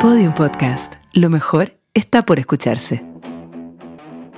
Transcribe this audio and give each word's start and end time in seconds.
Podium 0.00 0.32
Podcast. 0.32 0.94
Lo 1.12 1.28
mejor 1.28 1.74
está 1.92 2.24
por 2.24 2.38
escucharse. 2.38 3.04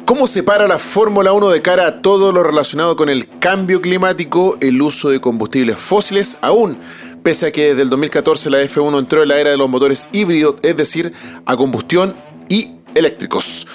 ¿Cómo 0.07 0.27
separa 0.27 0.67
la 0.67 0.79
Fórmula 0.79 1.35
1 1.35 1.51
de 1.51 1.61
cara 1.61 1.87
a 1.87 2.01
todo 2.01 2.33
lo 2.33 2.43
relacionado 2.43 2.97
con 2.97 3.11
el 3.11 3.39
cambio 3.41 3.83
climático, 3.83 4.57
el 4.63 4.81
uso 4.81 5.11
de 5.11 5.21
combustibles 5.21 5.79
fósiles? 5.79 6.39
Aún, 6.41 6.79
pese 7.23 7.49
a 7.49 7.53
que 7.53 7.69
desde 7.69 7.83
el 7.83 7.91
2014 7.91 8.49
la 8.49 8.63
F1 8.63 8.99
entró 8.99 9.23
en 9.23 9.29
la 9.29 9.39
era 9.39 9.51
de 9.51 9.59
los 9.59 9.69
motores 9.69 10.09
híbridos, 10.13 10.55
es 10.63 10.79
decir, 10.79 11.13
a 11.45 11.55
combustión 11.57 12.17
y 12.49 12.77
eléctricos 12.95 13.67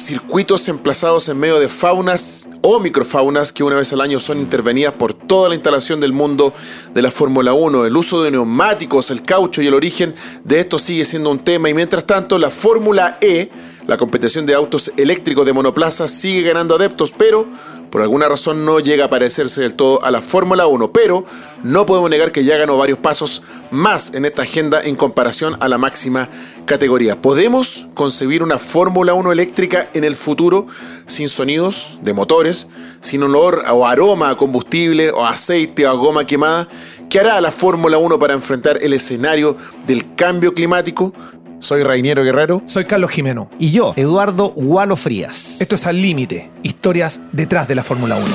circuitos 0.00 0.68
emplazados 0.68 1.28
en 1.28 1.38
medio 1.38 1.58
de 1.58 1.68
faunas 1.68 2.48
o 2.62 2.80
microfaunas 2.80 3.52
que 3.52 3.64
una 3.64 3.76
vez 3.76 3.92
al 3.92 4.00
año 4.00 4.20
son 4.20 4.38
intervenidas 4.38 4.94
por 4.94 5.14
toda 5.14 5.48
la 5.48 5.54
instalación 5.54 6.00
del 6.00 6.12
mundo 6.12 6.52
de 6.94 7.02
la 7.02 7.10
Fórmula 7.10 7.52
1. 7.52 7.86
El 7.86 7.96
uso 7.96 8.22
de 8.22 8.30
neumáticos, 8.30 9.10
el 9.10 9.22
caucho 9.22 9.62
y 9.62 9.66
el 9.66 9.74
origen 9.74 10.14
de 10.44 10.60
esto 10.60 10.78
sigue 10.78 11.04
siendo 11.04 11.30
un 11.30 11.38
tema 11.38 11.68
y 11.68 11.74
mientras 11.74 12.04
tanto 12.04 12.38
la 12.38 12.50
Fórmula 12.50 13.18
E 13.20 13.50
la 13.88 13.96
competición 13.96 14.44
de 14.44 14.54
autos 14.54 14.92
eléctricos 14.98 15.46
de 15.46 15.54
monoplaza 15.54 16.08
sigue 16.08 16.42
ganando 16.42 16.74
adeptos, 16.74 17.10
pero 17.16 17.46
por 17.90 18.02
alguna 18.02 18.28
razón 18.28 18.66
no 18.66 18.80
llega 18.80 19.06
a 19.06 19.10
parecerse 19.10 19.62
del 19.62 19.74
todo 19.74 20.04
a 20.04 20.10
la 20.10 20.20
Fórmula 20.20 20.66
1. 20.66 20.92
Pero 20.92 21.24
no 21.62 21.86
podemos 21.86 22.10
negar 22.10 22.30
que 22.30 22.44
ya 22.44 22.58
ganó 22.58 22.76
varios 22.76 22.98
pasos 22.98 23.42
más 23.70 24.12
en 24.12 24.26
esta 24.26 24.42
agenda 24.42 24.78
en 24.82 24.94
comparación 24.94 25.56
a 25.60 25.68
la 25.68 25.78
máxima 25.78 26.28
categoría. 26.66 27.22
¿Podemos 27.22 27.88
concebir 27.94 28.42
una 28.42 28.58
Fórmula 28.58 29.14
1 29.14 29.32
eléctrica 29.32 29.88
en 29.94 30.04
el 30.04 30.16
futuro 30.16 30.66
sin 31.06 31.30
sonidos 31.30 31.98
de 32.02 32.12
motores, 32.12 32.68
sin 33.00 33.22
olor 33.22 33.64
o 33.72 33.86
aroma 33.86 34.28
a 34.28 34.36
combustible 34.36 35.12
o 35.12 35.24
aceite 35.24 35.86
o 35.86 35.90
a 35.90 35.94
goma 35.94 36.26
quemada? 36.26 36.68
¿Qué 37.08 37.20
hará 37.20 37.40
la 37.40 37.52
Fórmula 37.52 37.96
1 37.96 38.18
para 38.18 38.34
enfrentar 38.34 38.80
el 38.82 38.92
escenario 38.92 39.56
del 39.86 40.14
cambio 40.14 40.52
climático? 40.52 41.14
Soy 41.60 41.82
Rainiero 41.82 42.22
Guerrero. 42.24 42.62
Soy 42.66 42.84
Carlos 42.84 43.10
Jimeno. 43.10 43.50
Y 43.58 43.70
yo, 43.72 43.92
Eduardo 43.96 44.50
Gualo 44.54 44.96
Frías. 44.96 45.60
Esto 45.60 45.74
es 45.74 45.86
Al 45.86 46.00
Límite, 46.00 46.50
historias 46.62 47.20
detrás 47.32 47.66
de 47.68 47.74
la 47.74 47.84
Fórmula 47.84 48.16
1. 48.16 48.26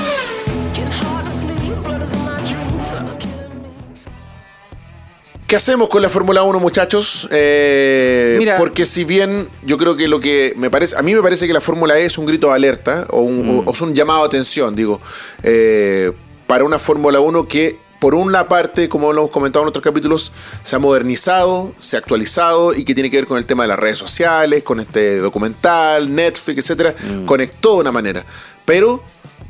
¿Qué 5.48 5.58
hacemos 5.58 5.88
con 5.90 6.02
la 6.02 6.10
Fórmula 6.10 6.42
1, 6.44 6.60
muchachos? 6.60 7.28
Eh, 7.32 8.38
Mira. 8.40 8.58
porque 8.58 8.86
si 8.88 9.04
bien 9.04 9.48
yo 9.64 9.78
creo 9.78 9.96
que 9.96 10.08
lo 10.08 10.20
que 10.20 10.54
me 10.58 10.72
parece, 10.72 10.96
a 10.98 11.02
mí 11.04 11.14
me 11.14 11.22
parece 11.22 11.46
que 11.46 11.54
la 11.54 11.62
Fórmula 11.62 12.00
E 12.00 12.06
es 12.06 12.18
un 12.18 12.26
grito 12.26 12.48
de 12.48 12.54
alerta 12.56 13.06
o, 13.12 13.22
un, 13.22 13.60
o- 13.60 13.70
o 13.70 13.72
es 13.72 13.82
un 13.82 13.94
llamado 13.94 14.24
a 14.24 14.26
atención, 14.26 14.74
digo, 14.74 15.00
eh, 15.44 16.12
para 16.48 16.64
una 16.64 16.80
Fórmula 16.80 17.20
1 17.20 17.48
que 17.48 17.78
por 18.04 18.16
una 18.16 18.50
parte, 18.50 18.90
como 18.90 19.14
lo 19.14 19.22
hemos 19.22 19.32
comentado 19.32 19.64
en 19.64 19.70
otros 19.70 19.82
capítulos, 19.82 20.34
se 20.62 20.76
ha 20.76 20.80
modernizado, 20.80 21.74
se 21.80 21.96
ha 21.96 22.00
actualizado 22.00 22.74
y 22.74 22.84
que 22.84 22.94
tiene 22.94 23.10
que 23.10 23.16
ver 23.16 23.26
con 23.26 23.38
el 23.38 23.46
tema 23.46 23.64
de 23.64 23.70
las 23.70 23.80
redes 23.80 23.98
sociales, 23.98 24.62
con 24.62 24.82
este 24.82 25.20
documental, 25.20 26.14
Netflix, 26.14 26.58
etcétera, 26.58 26.94
conectó 27.26 27.76
de 27.76 27.80
una 27.80 27.94
manera. 27.94 28.26
Pero 28.66 29.02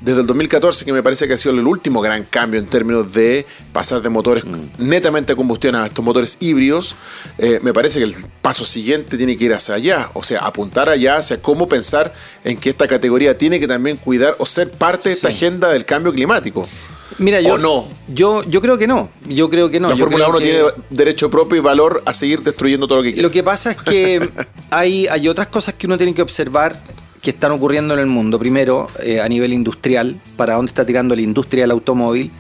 desde 0.02 0.22
el 0.22 0.28
2014, 0.28 0.86
que 0.86 0.94
me 0.94 1.02
parece 1.02 1.28
que 1.28 1.34
ha 1.34 1.38
sido 1.38 1.56
el 1.56 1.66
último 1.66 2.00
gran 2.00 2.26
cambio 2.26 2.59
en 2.59 2.68
términos 2.68 3.12
de 3.12 3.48
pasar 3.72 4.04
de 4.04 4.09
motores 4.09 4.44
netamente 4.78 5.34
a 5.34 5.36
combustión 5.36 5.74
a 5.74 5.88
estos 5.88 6.06
motores 6.06 6.38
híbridos, 6.40 6.96
eh, 7.40 7.59
me 7.64 7.74
parece 7.74 7.98
que 7.98 8.06
el 8.06 8.16
paso 8.44 8.66
siguiente 8.66 9.18
tiene 9.18 9.36
que 9.36 9.46
ir 9.46 9.54
hacia 9.56 9.74
allá, 9.74 10.12
o 10.14 10.22
sea, 10.22 10.42
apuntar 10.42 10.90
allá 10.90 11.18
hacia 11.18 11.42
cómo 11.42 11.68
pensar 11.68 12.14
en 12.44 12.58
que 12.58 12.70
esta 12.70 12.88
categoría 12.88 13.36
tiene 13.36 13.59
que 13.59 13.68
también 13.68 13.98
cuidar 13.98 14.36
o 14.38 14.46
ser 14.46 14.70
parte 14.70 15.09
de 15.09 15.16
esta 15.16 15.30
agenda 15.30 15.72
del 15.72 15.86
cambio 15.86 16.14
climático. 16.14 16.70
Mira, 17.19 17.42
yo, 17.42 17.53
¿O 17.56 17.58
no? 17.58 17.88
Yo, 18.14 18.44
yo 18.44 18.61
creo 18.61 18.78
que 18.78 18.88
no. 18.88 19.09
Yo 19.28 19.50
creo 19.50 19.69
que 19.69 19.80
no. 19.80 19.89
la 19.89 19.95
Yo 19.95 20.06
Fórmula 20.06 20.25
creo 20.25 20.38
1 20.38 20.39
que- 20.39 20.45
tiene 20.45 20.86
derecho 20.89 21.30
propio 21.30 21.58
y 21.58 21.61
valor 21.61 22.02
a 22.06 22.14
seguir 22.14 22.42
destruyendo 22.42 22.88
todo 22.88 23.00
lo 23.00 23.03
que 23.03 23.14
quiere. 23.14 23.22
Lo 23.28 23.31
que 23.31 23.44
pasa 23.44 23.72
es 23.72 23.78
que 23.78 24.30
hay, 24.72 25.08
hay 25.08 25.28
otras 25.28 25.47
cosas 25.47 25.73
que 25.75 25.88
uno 25.88 25.97
tiene 25.97 26.14
que 26.14 26.22
observar 26.22 26.81
que 27.22 27.30
están 27.30 27.52
ocurriendo 27.52 27.94
en 27.94 28.00
el 28.02 28.08
mundo. 28.08 28.38
Primero, 28.39 28.89
eh, 29.02 29.22
a 29.22 29.30
nivel 29.30 29.53
industrial, 29.53 30.22
para 30.35 30.56
dónde 30.56 30.69
está 30.69 30.85
tirando 30.85 31.16
la 31.16 31.22
industria 31.22 31.63
del 31.63 31.72
automóvil. 31.72 32.31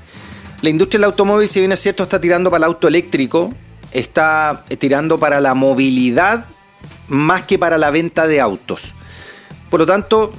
La 0.61 0.69
industria 0.69 0.99
del 0.99 1.05
automóvil, 1.05 1.47
si 1.47 1.59
bien 1.59 1.71
es 1.71 1.79
cierto, 1.79 2.03
está 2.03 2.19
tirando 2.19 2.49
para 2.51 2.65
el 2.65 2.71
auto 2.71 2.87
eléctrico, 2.87 3.53
está 3.91 4.65
eh, 4.69 4.75
tirando 4.77 5.19
para 5.19 5.39
la 5.39 5.53
movilidad 5.53 6.45
más 7.07 7.43
que 7.43 7.57
para 7.59 7.77
la 7.77 7.91
venta 7.91 8.27
de 8.27 8.41
autos. 8.41 8.93
Por 9.69 9.79
lo 9.81 9.85
tanto, 9.85 10.33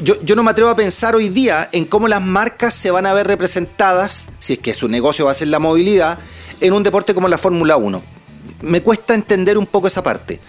yo, 0.00 0.20
yo 0.22 0.36
no 0.36 0.42
me 0.42 0.50
atrevo 0.50 0.70
a 0.70 0.76
pensar 0.76 1.14
hoy 1.14 1.28
día 1.28 1.68
en 1.72 1.84
cómo 1.84 2.08
las 2.08 2.22
marcas 2.22 2.74
se 2.74 2.90
van 2.90 3.06
a 3.06 3.12
ver 3.12 3.26
representadas, 3.26 4.30
si 4.38 4.54
es 4.54 4.58
que 4.58 4.74
su 4.74 4.88
negocio 4.88 5.26
va 5.26 5.32
a 5.32 5.34
ser 5.34 5.48
la 5.48 5.58
movilidad, 5.58 6.18
en 6.60 6.72
un 6.72 6.82
deporte 6.82 7.14
como 7.14 7.28
la 7.28 7.38
Fórmula 7.38 7.76
1. 7.76 8.02
Me 8.62 8.82
cuesta 8.82 9.14
entender 9.14 9.58
un 9.58 9.66
poco 9.66 9.86
esa 9.86 10.02
parte. 10.02 10.40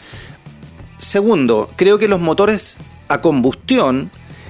Segundo, 0.98 1.68
creo 1.76 1.98
que 1.98 2.08
los 2.08 2.22
motores 2.22 2.78
a 3.10 3.22
combustión 3.22 4.10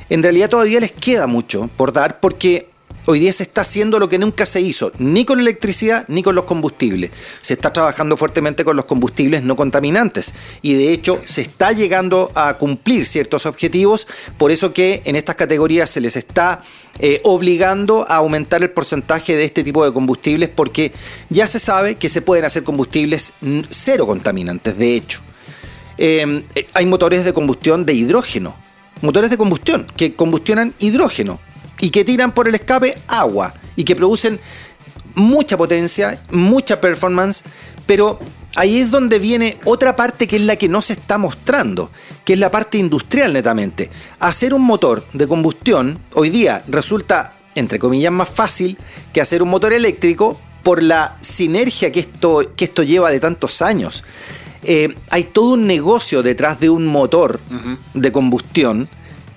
en 0.10 0.24
realidad 0.24 0.50
todavía 0.50 0.80
les 0.80 0.92
queda 0.92 1.28
mucho 1.28 1.70
por 1.76 1.92
dar 1.92 2.20
porque 2.20 2.70
hoy 3.06 3.20
día 3.20 3.34
se 3.34 3.44
está 3.44 3.62
haciendo 3.62 4.00
lo 4.00 4.10
que 4.10 4.20
nunca 4.20 4.46
se 4.46 4.62
hizo, 4.62 4.92
ni 4.98 5.26
con 5.26 5.40
electricidad 5.40 6.06
ni 6.08 6.24
con 6.24 6.36
los 6.36 6.46
combustibles. 6.46 7.12
Se 7.42 7.54
está 7.54 7.72
trabajando 7.72 8.18
fuertemente 8.18 8.66
con 8.66 8.76
los 8.76 8.86
combustibles 8.86 9.44
no 9.44 9.56
contaminantes 9.56 10.34
y 10.62 10.74
de 10.74 10.92
hecho 10.92 11.22
se 11.26 11.42
está 11.42 11.72
llegando 11.72 12.32
a 12.36 12.58
cumplir 12.58 13.06
ciertos 13.06 13.46
objetivos, 13.46 14.08
por 14.38 14.52
eso 14.52 14.74
que 14.74 15.02
en 15.06 15.16
estas 15.16 15.36
categorías 15.36 15.90
se 15.90 16.02
les 16.02 16.16
está 16.16 16.62
eh, 17.00 17.22
obligando 17.24 18.06
a 18.10 18.18
aumentar 18.18 18.64
el 18.64 18.72
porcentaje 18.72 19.36
de 19.36 19.46
este 19.46 19.64
tipo 19.64 19.86
de 19.86 19.94
combustibles 19.94 20.50
porque 20.50 20.94
ya 21.30 21.48
se 21.48 21.60
sabe 21.60 21.96
que 21.96 22.10
se 22.10 22.22
pueden 22.22 22.46
hacer 22.46 22.64
combustibles 22.64 23.34
cero 23.70 24.08
contaminantes, 24.08 24.78
de 24.78 24.96
hecho. 24.96 25.22
Eh, 25.98 26.44
eh, 26.56 26.68
hay 26.74 26.86
motores 26.86 27.26
de 27.26 27.34
combustión 27.34 27.86
de 27.86 27.94
hidrógeno. 27.94 28.56
Motores 29.02 29.30
de 29.30 29.38
combustión 29.38 29.88
que 29.98 30.14
combustionan 30.14 30.74
hidrógeno 30.80 31.40
y 31.80 31.90
que 31.90 32.06
tiran 32.06 32.34
por 32.34 32.48
el 32.48 32.56
escape 32.56 32.98
agua 33.08 33.54
y 33.76 33.84
que 33.84 33.96
producen 33.96 34.40
mucha 35.16 35.58
potencia, 35.58 36.22
mucha 36.32 36.80
performance, 36.82 37.44
pero 37.86 38.20
ahí 38.56 38.80
es 38.80 38.92
donde 38.92 39.20
viene 39.20 39.58
otra 39.66 39.96
parte 39.96 40.28
que 40.28 40.38
es 40.38 40.44
la 40.44 40.56
que 40.56 40.70
no 40.70 40.82
se 40.82 40.94
está 40.94 41.18
mostrando, 41.18 41.92
que 42.24 42.34
es 42.34 42.40
la 42.40 42.52
parte 42.52 42.78
industrial 42.78 43.34
netamente. 43.34 43.90
Hacer 44.20 44.54
un 44.54 44.64
motor 44.64 45.06
de 45.14 45.28
combustión 45.28 46.00
hoy 46.14 46.30
día 46.30 46.64
resulta, 46.68 47.34
entre 47.56 47.80
comillas, 47.80 48.12
más 48.12 48.30
fácil 48.30 48.78
que 49.14 49.22
hacer 49.22 49.42
un 49.42 49.50
motor 49.50 49.74
eléctrico 49.74 50.40
por 50.64 50.82
la 50.82 51.18
sinergia 51.22 51.92
que 51.92 52.00
esto, 52.00 52.52
que 52.56 52.66
esto 52.66 52.84
lleva 52.84 53.12
de 53.12 53.20
tantos 53.20 53.62
años. 53.62 54.04
Eh, 54.64 54.96
hay 55.12 55.26
todo 55.26 55.54
un 55.54 55.68
negocio 55.68 56.24
detrás 56.24 56.60
de 56.60 56.72
un 56.72 56.88
motor 56.88 57.40
de 57.94 58.12
combustión 58.12 58.90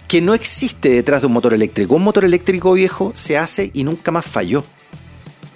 que 0.08 0.20
no 0.20 0.34
existe 0.34 0.88
detrás 0.88 1.20
de 1.20 1.26
un 1.28 1.34
motor 1.34 1.52
eléctrico. 1.54 1.94
Un 1.94 2.02
motor 2.02 2.24
eléctrico 2.24 2.72
viejo 2.72 3.12
se 3.14 3.36
hace 3.38 3.70
y 3.74 3.84
nunca 3.84 4.10
más 4.10 4.24
falló. 4.26 4.64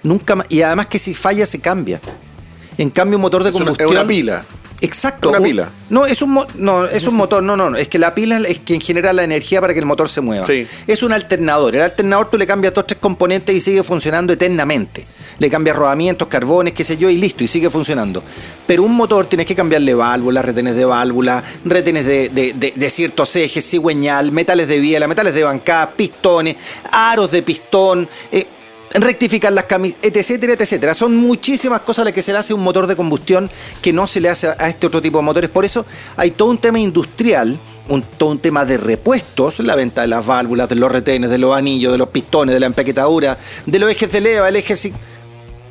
Nunca 0.03 0.35
más, 0.35 0.47
y 0.49 0.61
además 0.61 0.85
que 0.87 0.99
si 0.99 1.13
falla 1.13 1.45
se 1.45 1.59
cambia. 1.59 1.99
En 2.77 2.89
cambio, 2.89 3.17
un 3.17 3.21
motor 3.23 3.43
de 3.43 3.49
Es 3.49 3.55
una- 3.55 3.71
es 3.71 3.77
combustión. 3.77 3.91
una 3.91 4.07
pila. 4.07 4.45
Exacto. 4.83 5.29
Una 5.29 5.39
un- 5.39 5.43
pila. 5.45 5.69
No, 5.89 6.05
es 6.05 6.21
un, 6.21 6.37
no, 6.55 6.85
es 6.85 7.07
un 7.07 7.15
motor. 7.15 7.41
No, 7.41 7.55
no, 7.55 7.69
no. 7.69 7.77
Es 7.77 7.87
que 7.87 7.97
la 7.99 8.13
pila 8.13 8.37
es 8.47 8.59
quien 8.59 8.81
genera 8.81 9.13
la 9.13 9.23
energía 9.23 9.61
para 9.61 9.73
que 9.73 9.79
el 9.79 9.85
motor 9.85 10.09
se 10.09 10.21
mueva. 10.21 10.45
Sí. 10.45 10.67
Es 10.87 11.01
un 11.03 11.13
alternador. 11.13 11.75
El 11.75 11.81
alternador 11.81 12.29
tú 12.29 12.37
le 12.37 12.45
cambias 12.45 12.73
dos, 12.73 12.85
tres 12.85 12.99
componentes 12.99 13.55
y 13.55 13.61
sigue 13.61 13.81
funcionando 13.83 14.33
eternamente. 14.33 15.05
Le 15.39 15.49
cambias 15.49 15.75
rodamientos, 15.75 16.27
carbones, 16.27 16.73
qué 16.73 16.83
sé 16.83 16.95
yo, 16.97 17.09
y 17.09 17.17
listo, 17.17 17.43
y 17.43 17.47
sigue 17.47 17.69
funcionando. 17.69 18.23
Pero 18.67 18.83
un 18.83 18.95
motor 18.95 19.25
tienes 19.25 19.47
que 19.47 19.55
cambiarle 19.55 19.93
válvulas, 19.95 20.45
retenes 20.45 20.75
de 20.75 20.85
válvula, 20.85 21.43
retenes 21.65 22.05
de, 22.05 22.29
de- 22.29 22.53
de- 22.53 22.73
de 22.75 22.89
ciertos 22.89 23.35
ejes, 23.35 23.67
cigüeñal, 23.67 24.31
metales 24.31 24.67
de 24.67 24.79
biela, 24.79 25.07
metales 25.07 25.33
de 25.33 25.43
bancada, 25.43 25.91
pistones, 25.95 26.55
aros 26.91 27.31
de 27.31 27.41
pistón. 27.41 28.07
eh, 28.31 28.45
rectificar 28.93 29.51
las 29.51 29.65
camisetas, 29.65 30.11
etcétera, 30.15 30.53
etcétera. 30.53 30.93
Son 30.93 31.15
muchísimas 31.15 31.81
cosas 31.81 32.05
las 32.05 32.13
que 32.13 32.21
se 32.21 32.31
le 32.31 32.37
hace 32.37 32.53
a 32.53 32.55
un 32.55 32.63
motor 32.63 32.87
de 32.87 32.95
combustión 32.95 33.49
que 33.81 33.93
no 33.93 34.07
se 34.07 34.21
le 34.21 34.29
hace 34.29 34.47
a 34.47 34.69
este 34.69 34.87
otro 34.87 35.01
tipo 35.01 35.17
de 35.17 35.23
motores. 35.23 35.49
Por 35.49 35.65
eso 35.65 35.85
hay 36.15 36.31
todo 36.31 36.49
un 36.49 36.57
tema 36.57 36.79
industrial, 36.79 37.59
un, 37.89 38.03
todo 38.03 38.29
un 38.29 38.39
tema 38.39 38.65
de 38.65 38.77
repuestos, 38.77 39.59
la 39.59 39.75
venta 39.75 40.01
de 40.01 40.07
las 40.07 40.25
válvulas, 40.25 40.69
de 40.69 40.75
los 40.75 40.91
retenes, 40.91 41.29
de 41.29 41.37
los 41.37 41.55
anillos, 41.55 41.91
de 41.91 41.97
los 41.97 42.09
pistones, 42.09 42.53
de 42.53 42.59
la 42.59 42.67
empaquetadura, 42.67 43.37
de 43.65 43.79
los 43.79 43.89
ejes 43.89 44.11
de 44.11 44.21
leva, 44.21 44.49
el 44.49 44.55
eje... 44.55 44.75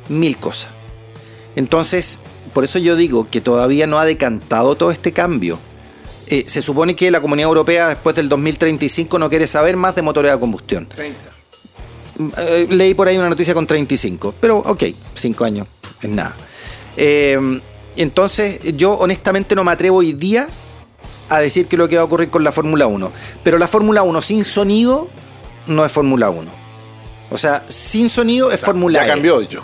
Mil 0.09 0.37
cosas. 0.37 0.69
Entonces, 1.55 2.19
por 2.53 2.65
eso 2.65 2.77
yo 2.77 2.97
digo 2.97 3.29
que 3.29 3.39
todavía 3.39 3.87
no 3.87 3.99
ha 3.99 4.05
decantado 4.05 4.75
todo 4.75 4.91
este 4.91 5.13
cambio. 5.13 5.59
Eh, 6.27 6.43
se 6.47 6.61
supone 6.61 6.95
que 6.95 7.09
la 7.09 7.21
Comunidad 7.21 7.47
Europea 7.47 7.87
después 7.87 8.15
del 8.15 8.27
2035 8.27 9.17
no 9.17 9.29
quiere 9.29 9.47
saber 9.47 9.77
más 9.77 9.95
de 9.95 10.01
motores 10.01 10.31
a 10.31 10.39
combustión. 10.39 10.87
30. 10.87 11.32
Eh, 12.37 12.67
leí 12.69 12.93
por 12.93 13.07
ahí 13.07 13.17
una 13.17 13.29
noticia 13.29 13.53
con 13.53 13.65
35, 13.65 14.35
pero 14.39 14.57
ok, 14.57 14.83
5 15.15 15.43
años 15.45 15.67
es 16.01 16.09
nada. 16.09 16.35
Eh, 16.97 17.59
entonces, 17.95 18.75
yo 18.75 18.93
honestamente 18.93 19.55
no 19.55 19.63
me 19.63 19.71
atrevo 19.71 19.97
hoy 19.97 20.13
día 20.13 20.47
a 21.29 21.39
decir 21.39 21.67
que 21.67 21.77
lo 21.77 21.87
que 21.89 21.95
va 21.95 22.01
a 22.01 22.05
ocurrir 22.05 22.29
con 22.29 22.43
la 22.43 22.51
Fórmula 22.51 22.87
1. 22.87 23.11
Pero 23.43 23.57
la 23.57 23.67
Fórmula 23.67 24.03
1 24.03 24.21
sin 24.21 24.43
sonido 24.43 25.09
no 25.67 25.85
es 25.85 25.91
Fórmula 25.91 26.29
1. 26.29 26.51
O 27.31 27.37
sea, 27.37 27.63
sin 27.67 28.09
sonido 28.09 28.51
es 28.51 28.59
Fórmula 28.61 28.99
Ya 28.99 29.05
E. 29.05 29.09
cambió 29.09 29.41
yo. 29.41 29.61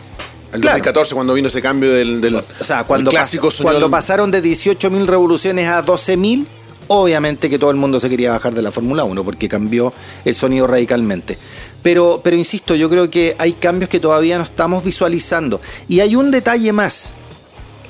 El 0.54 0.62
Claro. 0.62 0.78
2014 0.78 1.14
cuando 1.14 1.34
vino 1.36 1.48
ese 1.48 1.62
cambio 1.62 1.92
del, 1.92 2.22
del- 2.22 2.36
O 2.38 2.44
sea, 2.64 2.84
cuando, 2.86 3.12
clásico 3.12 3.48
pas- 3.50 3.52
sonido 3.52 3.72
cuando 3.72 3.86
del- 3.88 3.92
pasaron 3.92 4.32
de 4.32 4.42
18.000 4.42 5.06
revoluciones 5.06 5.68
a 5.68 5.84
12.000, 5.84 6.48
obviamente 6.88 7.52
que 7.52 7.60
todo 7.60 7.70
el 7.70 7.78
mundo 7.78 8.00
se 8.00 8.10
quería 8.10 8.32
bajar 8.32 8.56
de 8.56 8.64
la 8.64 8.72
Fórmula 8.72 9.04
1 9.04 9.24
porque 9.24 9.48
cambió 9.48 9.94
el 10.26 10.34
sonido 10.34 10.66
radicalmente. 10.66 11.38
Pero, 11.82 12.22
pero 12.24 12.36
insisto, 12.36 12.76
yo 12.76 12.90
creo 12.90 13.10
que 13.10 13.36
hay 13.40 13.54
cambios 13.54 13.90
que 13.90 14.00
todavía 14.00 14.38
no 14.38 14.44
estamos 14.44 14.84
visualizando. 14.84 15.62
Y 15.88 16.02
hay 16.02 16.16
un 16.16 16.32
detalle 16.32 16.74
más. 16.74 17.16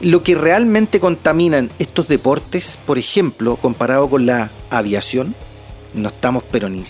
Lo 0.02 0.24
que 0.24 0.36
realmente 0.36 1.00
contaminan 1.00 1.70
estos 1.80 2.08
deportes, 2.08 2.78
por 2.86 2.98
ejemplo, 2.98 3.58
comparado 3.58 4.10
con 4.10 4.26
la 4.26 4.52
aviación, 4.70 5.36
no 5.94 6.10
estamos 6.10 6.44
pero 6.52 6.70
ni 6.70 6.84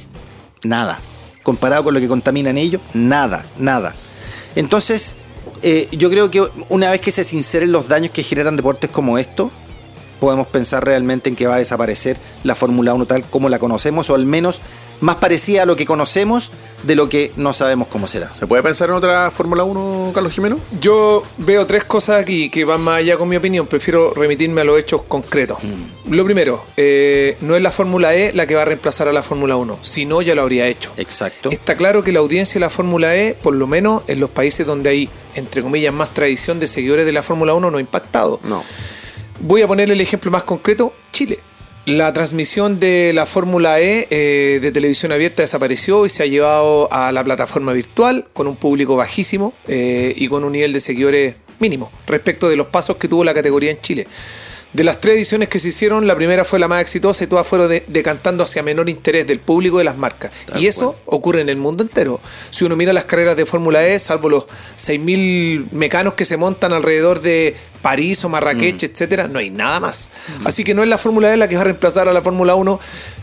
nada. 0.63 1.01
Comparado 1.41 1.85
con 1.85 1.93
lo 1.93 1.99
que 1.99 2.07
contaminan 2.07 2.57
ellos, 2.57 2.81
nada, 2.93 3.45
nada. 3.57 3.95
Entonces, 4.55 5.15
eh, 5.61 5.87
yo 5.91 6.09
creo 6.09 6.29
que 6.29 6.47
una 6.69 6.91
vez 6.91 7.01
que 7.01 7.11
se 7.11 7.23
sinceren 7.23 7.71
los 7.71 7.87
daños 7.87 8.11
que 8.11 8.23
generan 8.23 8.55
deportes 8.55 8.89
como 8.89 9.17
esto, 9.17 9.51
podemos 10.19 10.47
pensar 10.47 10.85
realmente 10.85 11.29
en 11.29 11.35
que 11.35 11.47
va 11.47 11.55
a 11.55 11.59
desaparecer 11.59 12.17
la 12.43 12.55
Fórmula 12.55 12.93
1 12.93 13.05
tal 13.05 13.23
como 13.23 13.49
la 13.49 13.57
conocemos, 13.57 14.09
o 14.09 14.15
al 14.15 14.25
menos 14.25 14.61
más 15.01 15.17
parecida 15.17 15.63
a 15.63 15.65
lo 15.65 15.75
que 15.75 15.85
conocemos 15.85 16.51
de 16.83 16.95
lo 16.95 17.09
que 17.09 17.31
no 17.35 17.53
sabemos 17.53 17.87
cómo 17.87 18.07
será. 18.07 18.33
¿Se 18.33 18.47
puede 18.47 18.63
pensar 18.63 18.89
en 18.89 18.95
otra 18.95 19.31
Fórmula 19.31 19.63
1, 19.63 20.11
Carlos 20.13 20.33
Jimeno? 20.33 20.59
Yo 20.79 21.23
veo 21.37 21.65
tres 21.67 21.83
cosas 21.83 22.21
aquí 22.21 22.49
que 22.49 22.65
van 22.65 22.81
más 22.81 22.99
allá 22.99 23.17
con 23.17 23.27
mi 23.27 23.35
opinión. 23.35 23.67
Prefiero 23.67 24.13
remitirme 24.13 24.61
a 24.61 24.63
los 24.63 24.79
hechos 24.79 25.01
concretos. 25.07 25.57
Lo 26.07 26.23
primero, 26.25 26.63
eh, 26.77 27.37
no 27.41 27.55
es 27.55 27.61
la 27.61 27.71
Fórmula 27.71 28.15
E 28.15 28.33
la 28.33 28.47
que 28.47 28.55
va 28.55 28.61
a 28.61 28.65
reemplazar 28.65 29.07
a 29.07 29.13
la 29.13 29.23
Fórmula 29.23 29.55
1. 29.55 29.79
Si 29.81 30.05
no, 30.05 30.21
ya 30.21 30.35
lo 30.35 30.41
habría 30.41 30.67
hecho. 30.67 30.91
Exacto. 30.97 31.49
Está 31.51 31.75
claro 31.75 32.03
que 32.03 32.11
la 32.11 32.19
audiencia 32.19 32.55
de 32.55 32.61
la 32.61 32.69
Fórmula 32.69 33.15
E, 33.15 33.33
por 33.33 33.55
lo 33.55 33.67
menos 33.67 34.03
en 34.07 34.19
los 34.19 34.29
países 34.29 34.65
donde 34.65 34.89
hay, 34.89 35.09
entre 35.35 35.61
comillas, 35.61 35.93
más 35.93 36.13
tradición 36.13 36.59
de 36.59 36.67
seguidores 36.67 37.05
de 37.05 37.11
la 37.11 37.23
Fórmula 37.23 37.53
1, 37.53 37.71
no 37.71 37.77
ha 37.77 37.81
impactado. 37.81 38.39
No. 38.43 38.63
Voy 39.41 39.61
a 39.61 39.67
poner 39.67 39.89
el 39.89 40.01
ejemplo 40.01 40.31
más 40.31 40.43
concreto, 40.43 40.93
Chile. 41.11 41.39
La 41.89 42.13
transmisión 42.13 42.79
de 42.79 43.13
la 43.15 43.25
Fórmula 43.25 43.79
E 43.79 44.07
eh, 44.11 44.59
de 44.61 44.71
televisión 44.71 45.11
abierta 45.11 45.41
desapareció 45.41 46.05
y 46.05 46.09
se 46.09 46.21
ha 46.21 46.27
llevado 46.27 46.87
a 46.91 47.11
la 47.11 47.23
plataforma 47.23 47.73
virtual 47.73 48.27
con 48.31 48.45
un 48.45 48.57
público 48.57 48.95
bajísimo 48.95 49.55
eh, 49.67 50.13
y 50.15 50.27
con 50.27 50.43
un 50.43 50.51
nivel 50.51 50.71
de 50.71 50.81
seguidores 50.81 51.35
mínimo 51.57 51.91
respecto 52.05 52.47
de 52.47 52.57
los 52.57 52.67
pasos 52.67 52.97
que 52.97 53.07
tuvo 53.07 53.23
la 53.23 53.33
categoría 53.33 53.71
en 53.71 53.81
Chile. 53.81 54.05
De 54.71 54.83
las 54.83 55.01
tres 55.01 55.15
ediciones 55.15 55.49
que 55.49 55.57
se 55.57 55.69
hicieron, 55.69 56.05
la 56.05 56.15
primera 56.15 56.45
fue 56.45 56.59
la 56.59 56.67
más 56.67 56.79
exitosa 56.81 57.23
y 57.23 57.27
todas 57.27 57.47
fueron 57.47 57.69
de- 57.69 57.83
decantando 57.87 58.43
hacia 58.43 58.61
menor 58.61 58.87
interés 58.87 59.25
del 59.25 59.39
público 59.39 59.77
y 59.77 59.79
de 59.79 59.83
las 59.85 59.97
marcas. 59.97 60.31
y 60.59 60.67
eso 60.67 60.95
ocurre 61.07 61.41
en 61.41 61.49
el 61.49 61.57
mundo 61.57 61.81
entero. 61.83 62.21
Si 62.51 62.65
uno 62.65 62.75
mira 62.75 62.93
las 62.93 63.05
carreras 63.05 63.35
de 63.35 63.45
Fórmula 63.47 63.87
E, 63.87 63.97
salvo 63.99 64.29
los 64.29 64.45
6.000 64.77 65.71
mecanos 65.71 66.13
que 66.13 66.25
se 66.25 66.37
montan 66.37 66.73
alrededor 66.73 67.21
de 67.21 67.55
París 67.81 68.23
o 68.25 68.29
Marrakech, 68.29 68.83
etcétera, 68.83 69.27
no 69.27 69.39
hay 69.39 69.49
nada 69.49 69.79
más. 69.79 70.11
Así 70.43 70.63
que 70.63 70.73
no 70.73 70.83
es 70.83 70.89
la 70.89 70.97
Fórmula 70.97 71.33
E 71.33 71.37
la 71.37 71.47
que 71.47 71.55
va 71.55 71.61
a 71.61 71.65
reemplazar 71.65 72.09
a 72.09 72.13
la 72.13 72.21
Fórmula 72.21 72.55
1 72.55 72.79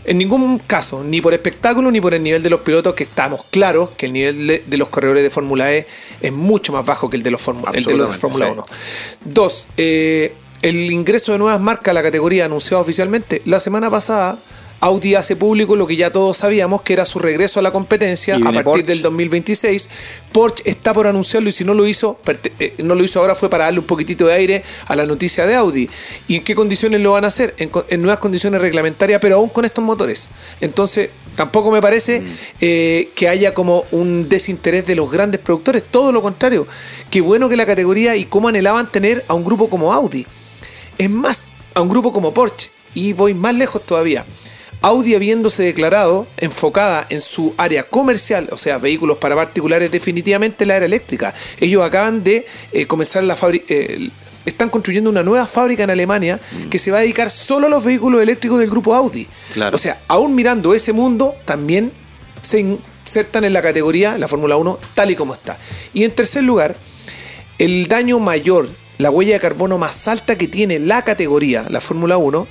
en 0.06 0.18
ningún 0.18 0.58
caso, 0.60 1.04
ni 1.04 1.20
por 1.20 1.34
espectáculo 1.34 1.90
ni 1.90 2.00
por 2.00 2.14
el 2.14 2.22
nivel 2.22 2.42
de 2.42 2.50
los 2.50 2.60
pilotos, 2.60 2.94
que 2.94 3.04
estamos 3.04 3.44
claros 3.50 3.90
que 3.96 4.06
el 4.06 4.12
nivel 4.14 4.46
de, 4.46 4.64
de 4.66 4.76
los 4.78 4.88
corredores 4.88 5.22
de 5.22 5.30
Fórmula 5.30 5.72
E 5.74 5.86
es 6.22 6.32
mucho 6.32 6.72
más 6.72 6.86
bajo 6.86 7.10
que 7.10 7.16
el 7.16 7.22
de 7.22 7.30
los, 7.30 7.40
Fórmula- 7.40 7.70
el 7.74 7.84
de 7.84 7.94
los 7.94 8.08
de 8.08 8.14
Absolutamente, 8.14 8.20
Fórmula 8.54 8.64
sí. 8.64 9.20
1. 9.26 9.32
Dos, 9.34 9.68
eh, 9.76 10.34
el 10.62 10.90
ingreso 10.90 11.32
de 11.32 11.38
nuevas 11.38 11.60
marcas 11.60 11.92
a 11.92 11.94
la 11.94 12.02
categoría 12.02 12.46
anunciado 12.46 12.82
oficialmente. 12.82 13.42
La 13.44 13.60
semana 13.60 13.90
pasada, 13.90 14.38
Audi 14.80 15.14
hace 15.14 15.36
público 15.36 15.74
lo 15.74 15.86
que 15.86 15.96
ya 15.96 16.12
todos 16.12 16.36
sabíamos, 16.36 16.82
que 16.82 16.92
era 16.92 17.04
su 17.06 17.18
regreso 17.18 17.60
a 17.60 17.62
la 17.62 17.72
competencia 17.72 18.36
a 18.36 18.40
partir 18.40 18.62
Porsche. 18.62 18.86
del 18.86 19.02
2026. 19.02 19.90
Porsche 20.32 20.62
está 20.68 20.92
por 20.92 21.06
anunciarlo 21.06 21.48
y 21.48 21.52
si 21.52 21.64
no 21.64 21.72
lo 21.72 21.86
hizo, 21.86 22.20
eh, 22.58 22.74
no 22.78 22.94
lo 22.94 23.02
hizo 23.02 23.20
ahora 23.20 23.34
fue 23.34 23.48
para 23.48 23.64
darle 23.64 23.80
un 23.80 23.86
poquitito 23.86 24.26
de 24.26 24.34
aire 24.34 24.64
a 24.86 24.94
la 24.94 25.06
noticia 25.06 25.46
de 25.46 25.54
Audi. 25.56 25.88
¿Y 26.28 26.36
en 26.36 26.44
qué 26.44 26.54
condiciones 26.54 27.00
lo 27.00 27.12
van 27.12 27.24
a 27.24 27.28
hacer? 27.28 27.54
En, 27.58 28.02
nuevas 28.02 28.18
condiciones 28.18 28.60
reglamentarias, 28.60 29.18
pero 29.20 29.36
aún 29.36 29.48
con 29.48 29.64
estos 29.64 29.82
motores. 29.82 30.28
Entonces, 30.60 31.08
tampoco 31.36 31.70
me 31.70 31.80
parece 31.80 32.22
eh, 32.60 33.10
que 33.14 33.28
haya 33.28 33.54
como 33.54 33.86
un 33.92 34.28
desinterés 34.28 34.86
de 34.86 34.94
los 34.94 35.10
grandes 35.10 35.40
productores. 35.40 35.84
Todo 35.84 36.12
lo 36.12 36.20
contrario. 36.20 36.66
Qué 37.10 37.22
bueno 37.22 37.48
que 37.48 37.56
la 37.56 37.64
categoría 37.64 38.14
y 38.14 38.26
cómo 38.26 38.48
anhelaban 38.48 38.92
tener 38.92 39.24
a 39.26 39.34
un 39.34 39.44
grupo 39.44 39.70
como 39.70 39.92
Audi. 39.94 40.26
Es 40.98 41.10
más, 41.10 41.46
a 41.74 41.80
un 41.80 41.88
grupo 41.88 42.12
como 42.12 42.32
Porsche. 42.32 42.70
Y 42.94 43.12
voy 43.12 43.34
más 43.34 43.54
lejos 43.54 43.84
todavía. 43.84 44.24
Audi 44.82 45.14
habiéndose 45.14 45.62
declarado 45.62 46.26
enfocada 46.36 47.06
en 47.08 47.20
su 47.20 47.54
área 47.56 47.88
comercial, 47.88 48.48
o 48.52 48.58
sea, 48.58 48.78
vehículos 48.78 49.18
para 49.18 49.34
particulares, 49.34 49.90
definitivamente 49.90 50.66
la 50.66 50.76
era 50.76 50.86
eléctrica. 50.86 51.34
Ellos 51.58 51.82
acaban 51.84 52.22
de 52.22 52.46
eh, 52.72 52.86
comenzar 52.86 53.24
la 53.24 53.36
fábrica. 53.36 53.74
están 54.44 54.68
construyendo 54.68 55.10
una 55.10 55.22
nueva 55.22 55.46
fábrica 55.46 55.82
en 55.82 55.90
Alemania 55.90 56.40
que 56.70 56.78
se 56.78 56.90
va 56.90 56.98
a 56.98 57.00
dedicar 57.00 57.30
solo 57.30 57.66
a 57.66 57.70
los 57.70 57.84
vehículos 57.84 58.22
eléctricos 58.22 58.60
del 58.60 58.70
grupo 58.70 58.94
Audi. 58.94 59.26
Claro. 59.54 59.74
O 59.74 59.78
sea, 59.78 60.02
aún 60.08 60.34
mirando 60.34 60.72
ese 60.72 60.92
mundo, 60.92 61.34
también 61.44 61.92
se 62.42 62.60
insertan 62.60 63.44
en 63.44 63.52
la 63.52 63.62
categoría, 63.62 64.18
la 64.18 64.28
Fórmula 64.28 64.56
1, 64.56 64.78
tal 64.94 65.10
y 65.10 65.16
como 65.16 65.34
está. 65.34 65.58
Y 65.94 66.04
en 66.04 66.12
tercer 66.12 66.44
lugar, 66.44 66.76
el 67.58 67.88
daño 67.88 68.20
mayor, 68.20 68.68
la 68.98 69.10
huella 69.10 69.34
de 69.34 69.40
carbono 69.40 69.78
más 69.78 70.08
alta 70.08 70.36
que 70.38 70.48
tiene 70.48 70.78
la 70.78 71.02
categoría, 71.02 71.66
la 71.68 71.80
Fórmula 71.80 72.16
1, 72.16 72.46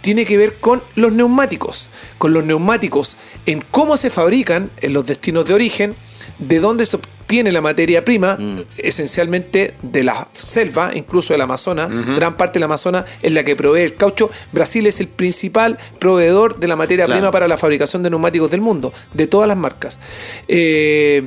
tiene 0.00 0.24
que 0.24 0.36
ver 0.36 0.58
con 0.60 0.82
los 0.94 1.12
neumáticos. 1.12 1.90
Con 2.18 2.32
los 2.32 2.44
neumáticos 2.44 3.16
en 3.46 3.60
cómo 3.70 3.96
se 3.96 4.10
fabrican, 4.10 4.70
en 4.80 4.92
los 4.92 5.04
destinos 5.06 5.46
de 5.46 5.54
origen, 5.54 5.96
de 6.38 6.60
dónde 6.60 6.86
se 6.86 6.96
obtiene 6.96 7.50
la 7.50 7.60
materia 7.60 8.04
prima, 8.04 8.38
esencialmente 8.78 9.74
de 9.82 10.04
la 10.04 10.28
selva, 10.32 10.92
incluso 10.94 11.32
del 11.34 11.40
Amazonas. 11.40 11.90
Gran 12.16 12.36
parte 12.36 12.54
del 12.60 12.64
Amazonas 12.64 13.04
es 13.20 13.32
la 13.32 13.42
que 13.44 13.56
provee 13.56 13.80
el 13.82 13.96
caucho. 13.96 14.30
Brasil 14.52 14.86
es 14.86 15.00
el 15.00 15.08
principal 15.08 15.76
proveedor 15.98 16.60
de 16.60 16.68
la 16.68 16.76
materia 16.76 17.06
Claro. 17.06 17.18
prima 17.20 17.30
para 17.32 17.48
la 17.48 17.56
fabricación 17.58 18.04
de 18.04 18.10
neumáticos 18.10 18.50
del 18.50 18.60
mundo, 18.60 18.92
de 19.12 19.26
todas 19.26 19.48
las 19.48 19.56
marcas. 19.56 19.98
Eh, 20.46 21.24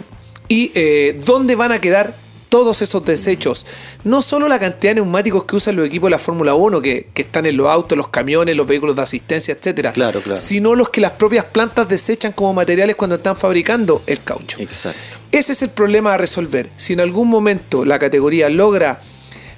y 0.47 0.71
eh, 0.73 1.17
dónde 1.25 1.55
van 1.55 1.73
a 1.73 1.79
quedar 1.79 2.15
todos 2.49 2.81
esos 2.81 3.05
desechos. 3.05 3.65
No 4.03 4.21
solo 4.21 4.47
la 4.47 4.59
cantidad 4.59 4.91
de 4.91 4.95
neumáticos 4.95 5.45
que 5.45 5.55
usan 5.55 5.75
los 5.75 5.85
equipos 5.85 6.07
de 6.07 6.11
la 6.11 6.19
Fórmula 6.19 6.55
1, 6.55 6.81
que, 6.81 7.07
que 7.13 7.21
están 7.21 7.45
en 7.45 7.55
los 7.55 7.67
autos, 7.67 7.97
los 7.97 8.09
camiones, 8.09 8.55
los 8.55 8.67
vehículos 8.67 8.95
de 8.95 9.03
asistencia, 9.03 9.53
etcétera, 9.53 9.91
Claro, 9.93 10.19
claro. 10.19 10.37
sino 10.41 10.75
los 10.75 10.89
que 10.89 10.99
las 11.01 11.11
propias 11.11 11.45
plantas 11.45 11.87
desechan 11.87 12.31
como 12.33 12.53
materiales 12.53 12.95
cuando 12.95 13.15
están 13.17 13.37
fabricando 13.37 14.01
el 14.07 14.21
caucho. 14.23 14.57
Exacto. 14.59 14.99
Ese 15.31 15.51
es 15.53 15.61
el 15.61 15.69
problema 15.69 16.15
a 16.15 16.17
resolver. 16.17 16.69
Si 16.75 16.93
en 16.93 16.99
algún 17.01 17.29
momento 17.29 17.85
la 17.85 17.99
categoría 17.99 18.49
logra 18.49 18.99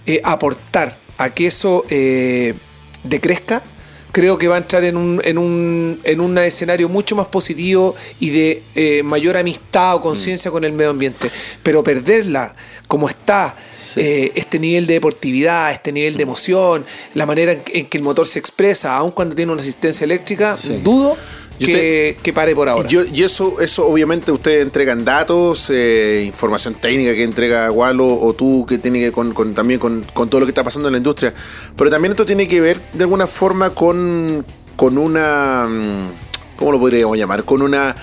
eh, 0.05 0.19
aportar 0.23 0.97
a 1.17 1.29
que 1.29 1.47
eso 1.47 1.85
eh, 1.89 2.55
decrezca, 3.03 3.63
creo 4.11 4.37
que 4.37 4.47
va 4.47 4.55
a 4.55 4.57
entrar 4.59 4.83
en 4.83 4.97
un, 4.97 5.21
en 5.23 5.37
un, 5.37 5.99
en 6.03 6.19
un 6.21 6.37
escenario 6.37 6.89
mucho 6.89 7.15
más 7.15 7.27
positivo 7.27 7.95
y 8.19 8.29
de 8.29 8.63
eh, 8.75 9.03
mayor 9.03 9.37
amistad 9.37 9.95
o 9.95 10.01
conciencia 10.01 10.51
con 10.51 10.63
el 10.63 10.73
medio 10.73 10.89
ambiente. 10.91 11.29
Pero 11.63 11.83
perderla 11.83 12.55
como 12.87 13.07
está, 13.09 13.55
Sí. 13.81 13.99
eh, 14.01 14.31
este 14.35 14.59
nivel 14.59 14.85
de 14.85 14.93
deportividad, 14.95 15.71
este 15.71 15.91
nivel 15.91 16.15
de 16.15 16.23
emoción, 16.23 16.85
la 17.15 17.25
manera 17.25 17.53
en, 17.53 17.63
en 17.73 17.85
que 17.87 17.97
el 17.97 18.03
motor 18.03 18.27
se 18.27 18.37
expresa, 18.37 18.95
aun 18.95 19.11
cuando 19.11 19.33
tiene 19.35 19.51
una 19.51 19.61
asistencia 19.61 20.03
eléctrica, 20.05 20.55
dudo 20.83 21.17
Que, 21.65 22.17
que 22.21 22.33
pare 22.33 22.55
por 22.55 22.69
ahora. 22.69 22.87
Y, 22.87 22.91
yo- 22.91 23.03
y 23.05 23.23
eso, 23.23 23.59
eso 23.61 23.87
obviamente 23.87 24.31
ustedes 24.31 24.63
entregan 24.63 25.03
datos, 25.05 25.69
eh, 25.69 26.23
información 26.25 26.73
técnica 26.75 27.13
que 27.13 27.23
entrega 27.23 27.71
Walo 27.71 28.07
o 28.19 28.33
tú 28.33 28.65
que 28.67 28.77
tiene 28.77 28.99
que 28.99 29.11
con, 29.11 29.33
con- 29.33 29.53
también 29.53 29.79
con, 29.79 30.05
con 30.13 30.29
todo 30.29 30.41
lo 30.41 30.45
que 30.45 30.51
está 30.51 30.63
pasando 30.63 30.87
en 30.87 30.93
la 30.93 30.97
industria. 30.97 31.33
Pero 31.75 31.89
también 31.89 32.11
esto 32.11 32.25
tiene 32.25 32.47
que 32.47 32.61
ver 32.61 32.81
de 32.93 33.03
alguna 33.03 33.27
forma 33.27 33.71
con, 33.71 34.45
con 34.75 34.97
una 34.97 35.67
mm, 35.69 36.57
¿cómo 36.57 36.71
lo 36.71 36.79
podríamos 36.79 37.17
llamar? 37.17 37.43
Con 37.43 37.61
una 37.61 37.95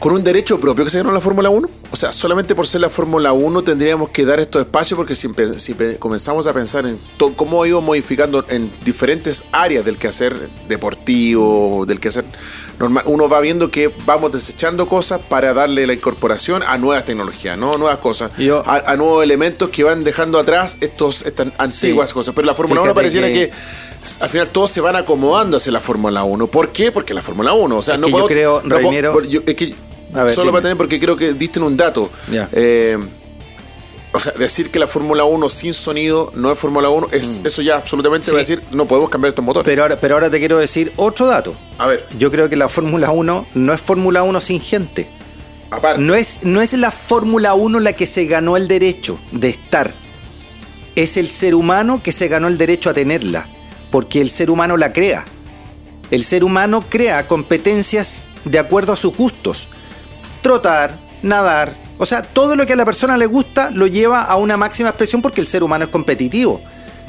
con 0.00 0.12
un 0.12 0.22
derecho 0.22 0.60
propio 0.60 0.84
que 0.84 0.90
se 0.90 0.98
ganó 0.98 1.10
la 1.12 1.20
Fórmula 1.20 1.50
1. 1.50 1.68
O 1.90 1.96
sea, 1.96 2.12
solamente 2.12 2.54
por 2.54 2.66
ser 2.68 2.80
la 2.82 2.90
Fórmula 2.90 3.32
1 3.32 3.64
tendríamos 3.64 4.10
que 4.10 4.24
dar 4.24 4.38
estos 4.40 4.60
espacios 4.62 4.96
porque 4.96 5.14
si, 5.16 5.28
comenzamos 5.98 6.46
a 6.46 6.52
pensar 6.52 6.86
en 6.86 6.98
cómo 7.34 7.62
ha 7.62 7.68
ido 7.68 7.80
modificando 7.80 8.44
en 8.48 8.70
diferentes 8.84 9.44
áreas 9.52 9.84
del 9.84 9.96
quehacer 9.96 10.48
deportivo, 10.68 11.84
del 11.86 11.98
quehacer 12.00 12.24
normal, 12.78 13.04
uno 13.06 13.28
va 13.28 13.40
viendo 13.40 13.70
que 13.70 13.90
vamos 14.06 14.32
desechando 14.32 14.86
cosas 14.86 15.20
para 15.28 15.54
darle 15.54 15.86
la 15.86 15.94
incorporación 15.94 16.62
a 16.66 16.78
nuevas 16.78 17.04
tecnologías, 17.04 17.56
¿no? 17.58 17.76
Nuevas 17.78 17.98
cosas, 17.98 18.30
Yo- 18.38 18.62
a, 18.66 18.76
a 18.92 18.96
nuevos 18.96 19.24
elementos 19.24 19.70
que 19.70 19.82
van 19.84 20.04
dejando 20.04 20.38
atrás 20.38 20.76
estos, 20.80 21.22
estas 21.22 21.48
antiguas 21.58 22.10
Sí. 22.10 22.14
cosas. 22.14 22.34
Pero 22.34 22.46
la 22.46 22.54
Fórmula 22.54 22.82
1 22.82 22.90
Fíjate 22.92 22.94
pareciera 22.94 23.26
que... 23.28 23.50
que- 23.50 23.52
al 24.20 24.28
final 24.28 24.48
todos 24.50 24.70
se 24.70 24.80
van 24.80 24.94
acomodando 24.96 25.56
hacia 25.56 25.72
la 25.72 25.80
Fórmula 25.80 26.22
1. 26.22 26.46
¿Por 26.46 26.68
qué? 26.70 26.92
Porque 26.92 27.14
la 27.14 27.20
Fórmula 27.22 27.52
1. 27.52 27.76
O 27.78 27.82
sea, 27.82 27.94
Es 27.94 28.00
no 28.00 28.06
que 28.06 28.12
yo 28.12 28.26
creo, 28.26 28.62
no 28.62 28.76
puedo- 28.76 28.78
Reiniero- 28.90 29.12
por- 29.12 29.26
yo- 29.26 29.40
es 29.44 29.54
que 29.56 29.74
A 30.14 30.22
ver, 30.24 30.34
solo 30.34 30.46
dime. 30.46 30.52
para 30.52 30.62
tener, 30.62 30.76
porque 30.76 30.98
creo 31.00 31.16
que 31.16 31.32
diste 31.34 31.60
un 31.60 31.76
dato. 31.76 32.10
Eh, 32.52 32.98
o 34.12 34.20
sea, 34.20 34.32
decir 34.32 34.70
que 34.70 34.78
la 34.78 34.86
Fórmula 34.86 35.24
1 35.24 35.48
sin 35.50 35.74
sonido 35.74 36.32
no 36.34 36.50
es 36.50 36.58
Fórmula 36.58 36.88
1, 36.88 37.08
es, 37.12 37.40
eso 37.44 37.60
ya 37.60 37.76
absolutamente 37.76 38.24
Sí. 38.26 38.32
va 38.32 38.38
a 38.38 38.40
decir, 38.40 38.62
no 38.74 38.86
podemos 38.86 39.10
cambiar 39.10 39.28
estos 39.30 39.44
motores. 39.44 39.66
Pero 39.66 39.82
ahora, 39.82 40.00
pero 40.00 40.14
ahora 40.14 40.30
te 40.30 40.38
quiero 40.38 40.56
decir 40.58 40.92
otro 40.96 41.26
dato. 41.26 41.56
a 41.78 41.86
ver, 41.86 42.06
Yo 42.18 42.30
creo 42.30 42.48
que 42.48 42.56
la 42.56 42.68
Fórmula 42.68 43.10
1 43.10 43.46
no 43.54 43.72
es 43.72 43.82
Fórmula 43.82 44.22
1 44.22 44.40
sin 44.40 44.60
gente. 44.60 45.10
Aparte. 45.70 46.00
No 46.00 46.14
es, 46.14 46.38
no 46.42 46.62
es 46.62 46.72
la 46.72 46.90
Fórmula 46.90 47.52
1 47.52 47.80
la 47.80 47.92
que 47.92 48.06
se 48.06 48.24
ganó 48.24 48.56
el 48.56 48.66
derecho 48.66 49.18
de 49.32 49.50
estar. 49.50 49.92
Es 50.96 51.18
el 51.18 51.28
ser 51.28 51.54
humano 51.54 52.00
que 52.02 52.10
se 52.10 52.28
ganó 52.28 52.48
el 52.48 52.56
derecho 52.56 52.88
a 52.88 52.94
tenerla. 52.94 53.46
Porque 53.90 54.22
el 54.22 54.30
ser 54.30 54.50
humano 54.50 54.78
la 54.78 54.94
crea. 54.94 55.26
El 56.10 56.24
ser 56.24 56.42
humano 56.44 56.82
crea 56.88 57.26
competencias 57.26 58.24
de 58.46 58.58
acuerdo 58.58 58.94
a 58.94 58.96
sus 58.96 59.14
gustos. 59.14 59.68
Trotar, 60.42 60.96
nadar. 61.22 61.76
O 61.98 62.06
sea, 62.06 62.22
todo 62.22 62.54
lo 62.54 62.64
que 62.66 62.74
a 62.74 62.76
la 62.76 62.84
persona 62.84 63.16
le 63.16 63.26
gusta 63.26 63.70
lo 63.70 63.86
lleva 63.86 64.22
a 64.22 64.36
una 64.36 64.56
máxima 64.56 64.90
expresión 64.90 65.20
porque 65.20 65.40
el 65.40 65.46
ser 65.46 65.62
humano 65.62 65.84
es 65.84 65.90
competitivo. 65.90 66.60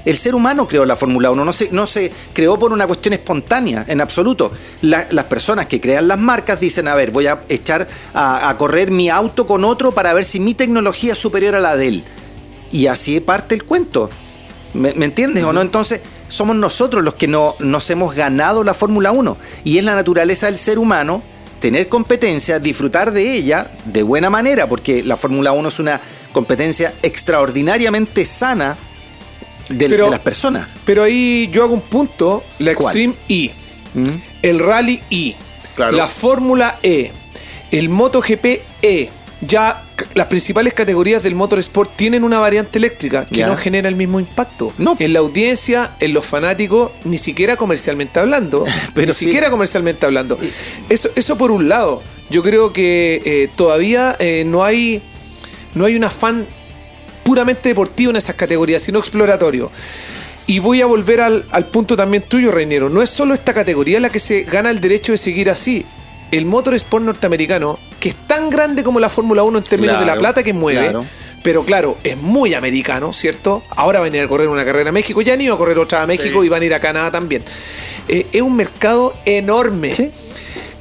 El 0.05 0.17
ser 0.17 0.33
humano 0.33 0.67
creó 0.67 0.85
la 0.85 0.95
Fórmula 0.95 1.29
1, 1.29 1.43
no 1.45 1.51
se, 1.53 1.69
no 1.71 1.85
se 1.85 2.11
creó 2.33 2.57
por 2.57 2.71
una 2.71 2.87
cuestión 2.87 3.13
espontánea, 3.13 3.83
en 3.87 3.99
absoluto. 4.01 4.51
La- 4.81 5.07
las 5.11 5.25
personas 5.25 5.67
que 5.67 5.81
crean 5.81 6.07
las 6.07 6.17
marcas 6.17 6.59
dicen, 6.59 6.87
a 6.87 6.95
ver, 6.95 7.11
voy 7.11 7.27
a 7.27 7.41
echar 7.49 7.87
a, 8.13 8.49
a 8.49 8.57
correr 8.57 8.91
mi 8.91 9.09
auto 9.09 9.45
con 9.45 9.65
otro 9.65 9.91
para 9.91 10.13
ver 10.13 10.23
si 10.23 10.39
mi 10.39 10.53
tecnología 10.53 11.13
es 11.13 11.19
superior 11.19 11.53
a 11.55 11.59
la 11.59 11.75
de 11.75 11.87
él. 11.89 12.03
Y 12.71 12.87
así 12.87 13.19
parte 13.19 13.53
el 13.55 13.65
cuento. 13.65 14.09
¿Me, 14.73 14.93
me 14.93 15.05
entiendes 15.05 15.43
o 15.43 15.51
no? 15.51 15.61
Entonces, 15.61 15.99
somos 16.29 16.55
nosotros 16.55 17.03
los 17.03 17.15
que 17.15 17.27
no, 17.27 17.55
nos 17.59 17.89
hemos 17.89 18.15
ganado 18.15 18.63
la 18.63 18.73
Fórmula 18.73 19.11
1. 19.11 19.37
Y 19.65 19.79
es 19.79 19.83
la 19.85 19.95
naturaleza 19.95 20.45
del 20.45 20.57
ser 20.57 20.79
humano 20.79 21.21
tener 21.59 21.87
competencia, 21.89 22.59
disfrutar 22.59 23.11
de 23.11 23.35
ella 23.35 23.71
de 23.85 24.03
buena 24.03 24.29
manera, 24.29 24.67
porque 24.67 25.03
la 25.03 25.17
Fórmula 25.17 25.51
1 25.51 25.67
es 25.69 25.79
una 25.79 26.01
competencia 26.31 26.93
extraordinariamente 27.01 28.25
sana 28.25 28.77
de, 29.69 29.89
Pero- 29.89 30.05
de 30.05 30.11
las 30.11 30.19
personas. 30.19 30.67
Pero 30.85 31.03
ahí 31.03 31.49
yo 31.51 31.63
hago 31.63 31.73
un 31.73 31.81
punto, 31.81 32.43
la 32.59 32.73
¿Cuál? 32.75 32.87
Extreme 32.95 33.13
E, 33.29 33.51
¿Mm? 33.93 34.21
el 34.41 34.59
Rally 34.59 35.01
E, 35.09 35.35
Claro. 35.75 35.95
la 35.97 36.07
Fórmula 36.07 36.79
E, 36.83 37.11
el 37.71 37.89
MotoGP 37.89 38.61
E. 38.81 39.09
Ya 39.41 39.88
las 40.13 40.27
principales 40.27 40.73
categorías 40.73 41.23
del 41.23 41.35
motorsport 41.35 41.95
tienen 41.95 42.23
una 42.23 42.39
variante 42.39 42.77
eléctrica 42.77 43.25
que 43.25 43.45
no 43.45 43.55
genera 43.55 43.89
el 43.89 43.95
mismo 43.95 44.19
impacto. 44.19 44.73
No. 44.77 44.95
En 44.99 45.13
la 45.13 45.19
audiencia, 45.19 45.95
en 45.99 46.13
los 46.13 46.25
fanáticos, 46.25 46.91
ni 47.03 47.17
siquiera 47.17 47.55
comercialmente 47.57 48.19
hablando. 48.19 48.65
Pero 48.93 49.07
ni 49.07 49.13
sí. 49.13 49.25
siquiera 49.25 49.49
comercialmente 49.49 50.05
hablando. 50.05 50.37
Eso, 50.89 51.09
eso 51.15 51.37
por 51.37 51.51
un 51.51 51.69
lado. 51.69 52.01
Yo 52.29 52.43
creo 52.43 52.73
que 52.73 53.21
eh, 53.25 53.49
todavía 53.55 54.15
eh, 54.19 54.43
no 54.45 54.63
hay. 54.63 55.01
No 55.75 55.85
hay 55.85 55.95
un 55.95 56.03
afán 56.03 56.47
puramente 57.23 57.69
deportivo 57.69 58.09
en 58.09 58.17
esas 58.17 58.35
categorías, 58.35 58.81
sino 58.81 58.97
exploratorio. 58.97 59.71
Y 60.47 60.57
voy 60.57 60.81
a 60.81 60.87
volver 60.87 61.21
al, 61.21 61.45
al 61.51 61.67
punto 61.67 61.95
también 61.95 62.23
tuyo, 62.23 62.51
Reinero. 62.51 62.89
No 62.89 63.03
es 63.03 63.11
solo 63.11 63.35
esta 63.35 63.53
categoría 63.53 63.99
la 63.99 64.09
que 64.09 64.17
se 64.17 64.43
gana 64.43 64.71
el 64.71 64.79
derecho 64.79 65.11
de 65.11 65.19
seguir 65.19 65.49
así. 65.49 65.85
El 66.31 66.45
motorsport 66.45 67.05
norteamericano, 67.05 67.77
que 67.99 68.09
es 68.09 68.15
tan 68.27 68.49
grande 68.49 68.83
como 68.83 68.99
la 68.99 69.09
Fórmula 69.09 69.43
1 69.43 69.57
en 69.57 69.63
términos 69.63 69.99
de 69.99 70.05
la 70.05 70.17
plata 70.17 70.43
que 70.43 70.53
mueve, 70.53 70.81
claro. 70.83 71.05
pero 71.43 71.63
claro, 71.65 71.97
es 72.03 72.17
muy 72.17 72.53
americano, 72.53 73.11
¿cierto? 73.13 73.63
Ahora 73.69 73.99
van 73.99 74.13
a 74.13 74.17
ir 74.17 74.23
a 74.23 74.27
correr 74.27 74.47
una 74.47 74.63
carrera 74.65 74.89
a 74.89 74.93
México, 74.93 75.21
ya 75.21 75.33
han 75.33 75.41
ido 75.41 75.53
a 75.53 75.57
correr 75.57 75.77
otra 75.79 76.01
a 76.03 76.07
México 76.07 76.41
Sí. 76.41 76.47
y 76.47 76.49
van 76.49 76.61
a 76.61 76.65
ir 76.65 76.73
a 76.73 76.79
Canadá 76.79 77.11
también. 77.11 77.43
Eh, 78.07 78.27
es 78.31 78.41
un 78.41 78.55
mercado 78.55 79.13
enorme. 79.25 79.93
Sí. 79.95 80.11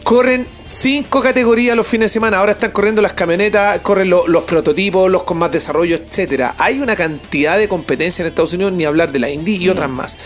Corren 0.05 0.47
cinco 0.65 1.21
categorías 1.21 1.77
los 1.77 1.87
fines 1.87 2.07
de 2.07 2.13
semana. 2.15 2.39
Ahora 2.39 2.53
están 2.53 2.71
corriendo 2.71 3.03
las 3.03 3.13
camionetas, 3.13 3.81
corren 3.81 4.09
lo- 4.09 4.27
los 4.27 4.45
prototipos, 4.45 5.11
los 5.11 5.25
con 5.25 5.37
más 5.37 5.51
desarrollo, 5.53 5.97
etcétera. 5.97 6.55
Hay 6.57 6.81
una 6.81 6.97
cantidad 6.97 7.59
de 7.59 7.69
competencia 7.69 8.23
en 8.23 8.29
Estados 8.29 8.55
Unidos, 8.55 8.73
ni 8.73 8.85
hablar 8.87 9.13
de 9.13 9.19
la 9.19 9.29
Indy 9.29 9.57
y 9.57 9.69
otras 9.69 9.91
más. 9.91 10.17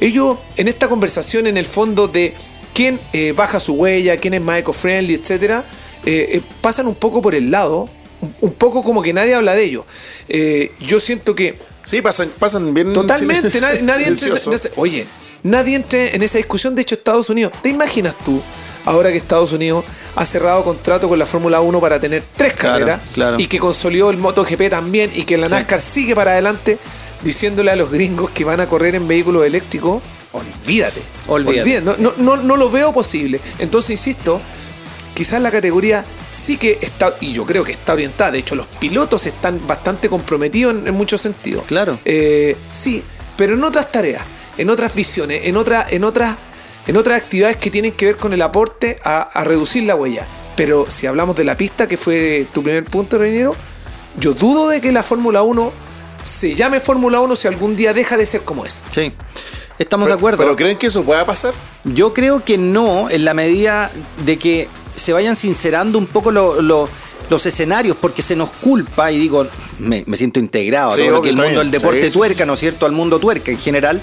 Ellos, 0.00 0.38
en 0.56 0.68
esta 0.68 0.88
conversación, 0.88 1.46
en 1.46 1.58
el 1.58 1.66
fondo 1.66 2.08
de 2.08 2.32
quién 2.72 3.00
eh, 3.12 3.32
baja 3.32 3.60
su 3.60 3.74
huella, 3.74 4.16
quién 4.16 4.32
es 4.32 4.40
más 4.40 4.60
eco-friendly, 4.60 5.12
etcétera, 5.14 5.66
eh, 6.04 6.26
eh, 6.36 6.42
pasan 6.60 6.86
un 6.86 6.94
poco 6.94 7.20
por 7.22 7.34
el 7.34 7.50
lado, 7.50 7.88
un, 8.20 8.34
un 8.40 8.52
poco 8.52 8.82
como 8.82 9.02
que 9.02 9.12
nadie 9.12 9.34
habla 9.34 9.54
de 9.54 9.64
ello. 9.64 9.86
Eh, 10.28 10.72
yo 10.80 11.00
siento 11.00 11.34
que 11.34 11.58
Sí, 11.88 12.02
pasan, 12.02 12.30
pasan 12.38 12.74
bien. 12.74 12.92
Totalmente, 12.92 13.60
nadie, 13.62 13.80
nadie 13.80 14.12
oye, 14.76 15.06
nadie 15.42 15.76
entra 15.76 15.98
en 16.08 16.22
esa 16.22 16.36
discusión. 16.36 16.74
De 16.74 16.82
hecho, 16.82 16.94
Estados 16.94 17.30
Unidos, 17.30 17.52
¿te 17.62 17.70
imaginas 17.70 18.14
tú, 18.22 18.42
ahora 18.84 19.10
que 19.10 19.16
Estados 19.16 19.52
Unidos 19.52 19.86
ha 20.14 20.26
cerrado 20.26 20.62
contrato 20.62 21.08
con 21.08 21.18
la 21.18 21.24
Fórmula 21.24 21.62
1 21.62 21.80
para 21.80 21.98
tener 21.98 22.22
tres 22.36 22.52
carreras 22.52 23.00
claro. 23.14 23.36
y 23.38 23.46
que 23.46 23.58
consolidó 23.58 24.10
el 24.10 24.18
MotoGP 24.18 24.68
también 24.68 25.10
y 25.14 25.22
que 25.22 25.38
la 25.38 25.48
Sí. 25.48 25.54
NASCAR 25.54 25.80
sigue 25.80 26.14
para 26.14 26.32
adelante 26.32 26.78
diciéndole 27.22 27.70
a 27.70 27.76
los 27.76 27.90
gringos 27.90 28.30
que 28.32 28.44
van 28.44 28.60
a 28.60 28.68
correr 28.68 28.94
en 28.94 29.08
vehículos 29.08 29.46
eléctricos? 29.46 30.02
Olvídate. 30.32 31.00
Olvídate. 31.26 31.80
No, 31.80 31.96
no, 31.96 32.12
no, 32.18 32.36
no 32.36 32.56
lo 32.56 32.70
veo 32.70 32.92
posible. 32.92 33.40
Entonces, 33.58 33.92
insisto, 33.92 34.42
quizás 35.18 35.42
la 35.42 35.50
categoría 35.50 36.04
sí 36.30 36.56
que 36.58 36.78
está, 36.80 37.16
y 37.20 37.32
yo 37.32 37.44
creo 37.44 37.64
que 37.64 37.72
está 37.72 37.94
orientada, 37.94 38.30
de 38.30 38.38
hecho 38.38 38.54
los 38.54 38.68
pilotos 38.68 39.26
están 39.26 39.66
bastante 39.66 40.08
comprometidos 40.08 40.76
en, 40.76 40.86
en 40.86 40.94
muchos 40.94 41.20
sentidos. 41.20 41.64
Claro. 41.66 41.98
Eh, 42.04 42.56
sí, 42.70 43.02
pero 43.36 43.54
en 43.54 43.64
otras 43.64 43.90
tareas, 43.90 44.22
en 44.56 44.70
otras 44.70 44.94
visiones, 44.94 45.40
en, 45.46 45.56
otra, 45.56 45.84
en, 45.90 46.04
otras, 46.04 46.36
en 46.86 46.96
otras 46.96 47.20
actividades 47.20 47.56
que 47.56 47.68
tienen 47.68 47.90
que 47.92 48.06
ver 48.06 48.16
con 48.16 48.32
el 48.32 48.40
aporte 48.42 49.00
a, 49.02 49.22
a 49.22 49.42
reducir 49.42 49.82
la 49.82 49.96
huella. 49.96 50.28
Pero 50.56 50.86
si 50.88 51.08
hablamos 51.08 51.34
de 51.34 51.42
la 51.42 51.56
pista, 51.56 51.88
que 51.88 51.96
fue 51.96 52.46
tu 52.54 52.62
primer 52.62 52.84
punto, 52.84 53.18
Reiniero, 53.18 53.56
yo 54.20 54.34
dudo 54.34 54.68
de 54.68 54.80
que 54.80 54.92
la 54.92 55.02
Fórmula 55.02 55.42
1 55.42 55.72
se 56.22 56.54
llame 56.54 56.78
Fórmula 56.78 57.18
1 57.20 57.34
si 57.34 57.48
algún 57.48 57.74
día 57.74 57.92
deja 57.92 58.16
de 58.16 58.24
ser 58.24 58.42
como 58.42 58.64
es. 58.64 58.84
Sí. 58.90 59.12
Estamos 59.80 60.06
Pero- 60.06 60.16
de 60.16 60.18
acuerdo. 60.20 60.38
¿Pero 60.38 60.54
creen 60.56 60.76
que 60.78 60.88
eso 60.88 61.02
pueda 61.04 61.24
pasar? 61.26 61.54
Yo 61.84 62.12
creo 62.12 62.44
que 62.44 62.58
no, 62.58 63.08
en 63.10 63.24
la 63.24 63.32
medida 63.34 63.90
de 64.26 64.36
que 64.36 64.68
se 64.98 65.12
vayan 65.12 65.36
sincerando 65.36 65.98
un 65.98 66.06
poco 66.06 66.30
lo- 66.30 66.60
lo- 66.62 66.88
los 67.30 67.44
escenarios, 67.44 67.96
porque 68.00 68.22
se 68.22 68.34
nos 68.36 68.48
culpa, 68.50 69.12
y 69.12 69.18
digo, 69.18 69.46
me, 69.78 70.02
me 70.06 70.16
siento 70.16 70.40
integrado 70.40 70.94
Sí, 70.94 71.02
a 71.02 71.04
todo 71.04 71.16
lo 71.16 71.22
que 71.22 71.28
el 71.28 71.36
mundo 71.36 71.50
bien, 71.50 71.60
del 71.62 71.70
deporte 71.70 72.06
sí, 72.06 72.10
tuerca, 72.10 72.46
¿no 72.46 72.54
es 72.54 72.60
cierto? 72.60 72.86
Al 72.86 72.92
mundo 72.92 73.18
tuerca 73.18 73.50
en 73.50 73.58
general. 73.58 74.00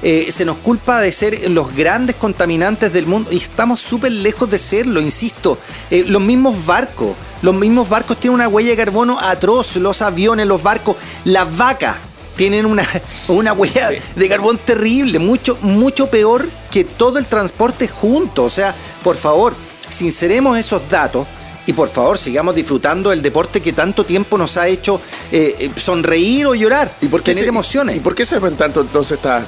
eh, 0.00 0.28
se 0.30 0.44
nos 0.44 0.58
culpa 0.58 1.00
de 1.00 1.10
ser 1.10 1.50
los 1.50 1.74
grandes 1.74 2.14
contaminantes 2.14 2.92
del 2.92 3.04
mundo 3.06 3.32
y 3.32 3.38
estamos 3.38 3.80
súper 3.80 4.12
lejos 4.12 4.48
de 4.48 4.56
serlo, 4.56 5.00
insisto. 5.00 5.58
Eh, 5.90 6.04
los 6.06 6.22
mismos 6.22 6.64
barcos, 6.64 7.16
los 7.42 7.52
mismos 7.52 7.88
barcos 7.88 8.16
tienen 8.16 8.36
una 8.36 8.46
huella 8.46 8.70
de 8.70 8.76
carbono 8.76 9.18
atroz, 9.18 9.74
los 9.74 10.00
aviones, 10.00 10.46
los 10.46 10.62
barcos, 10.62 10.94
las 11.24 11.56
vacas 11.56 11.96
tienen 12.36 12.64
una, 12.64 12.84
una 13.26 13.52
huella 13.52 13.88
Sí. 13.88 13.96
de 14.14 14.28
carbón 14.28 14.58
terrible, 14.58 15.18
mucho, 15.18 15.58
mucho 15.62 16.08
peor 16.08 16.48
que 16.70 16.84
todo 16.84 17.18
el 17.18 17.26
transporte 17.26 17.88
junto. 17.88 18.44
O 18.44 18.50
sea, 18.50 18.76
por 19.02 19.16
favor, 19.16 19.56
sinceremos 19.88 20.56
esos 20.58 20.88
datos 20.88 21.26
y 21.66 21.72
por 21.74 21.88
favor 21.88 22.16
sigamos 22.16 22.54
disfrutando 22.54 23.10
del 23.10 23.20
deporte 23.22 23.60
que 23.60 23.72
tanto 23.72 24.04
tiempo 24.04 24.38
nos 24.38 24.56
ha 24.56 24.66
hecho 24.68 25.00
eh, 25.30 25.54
eh, 25.58 25.70
sonreír 25.76 26.46
o 26.46 26.54
llorar, 26.54 26.96
¿Y 27.00 27.08
por 27.08 27.22
qué 27.22 27.32
tener 27.32 27.44
se- 27.44 27.48
emociones. 27.50 27.96
¿Y 27.96 28.00
por 28.00 28.14
qué 28.14 28.24
se 28.24 28.38
ven 28.38 28.56
tanto 28.56 28.80
entonces 28.80 29.18
esta 29.18 29.44